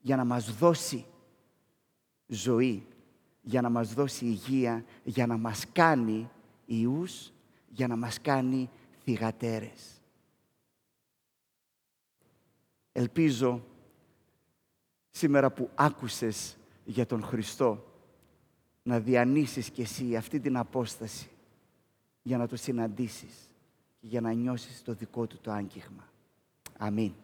Για 0.00 0.16
να 0.16 0.24
μας 0.24 0.56
δώσει 0.58 1.04
ζωή, 2.26 2.86
για 3.48 3.60
να 3.60 3.68
μας 3.68 3.94
δώσει 3.94 4.24
υγεία, 4.24 4.84
για 5.04 5.26
να 5.26 5.36
μας 5.36 5.64
κάνει 5.72 6.30
ιούς, 6.66 7.32
για 7.68 7.86
να 7.86 7.96
μας 7.96 8.20
κάνει 8.20 8.70
θυγατέρες. 9.02 10.00
Ελπίζω 12.92 13.64
σήμερα 15.10 15.50
που 15.50 15.70
άκουσες 15.74 16.56
για 16.84 17.06
τον 17.06 17.22
Χριστό, 17.22 17.84
να 18.82 19.00
διανύσεις 19.00 19.70
κι 19.70 19.80
εσύ 19.80 20.16
αυτή 20.16 20.40
την 20.40 20.56
απόσταση 20.56 21.28
για 22.22 22.36
να 22.36 22.48
το 22.48 22.56
συναντήσεις 22.56 23.54
και 24.00 24.06
για 24.06 24.20
να 24.20 24.32
νιώσεις 24.32 24.82
το 24.82 24.94
δικό 24.94 25.26
του 25.26 25.38
το 25.40 25.50
άγγιγμα. 25.50 26.08
Αμήν. 26.78 27.12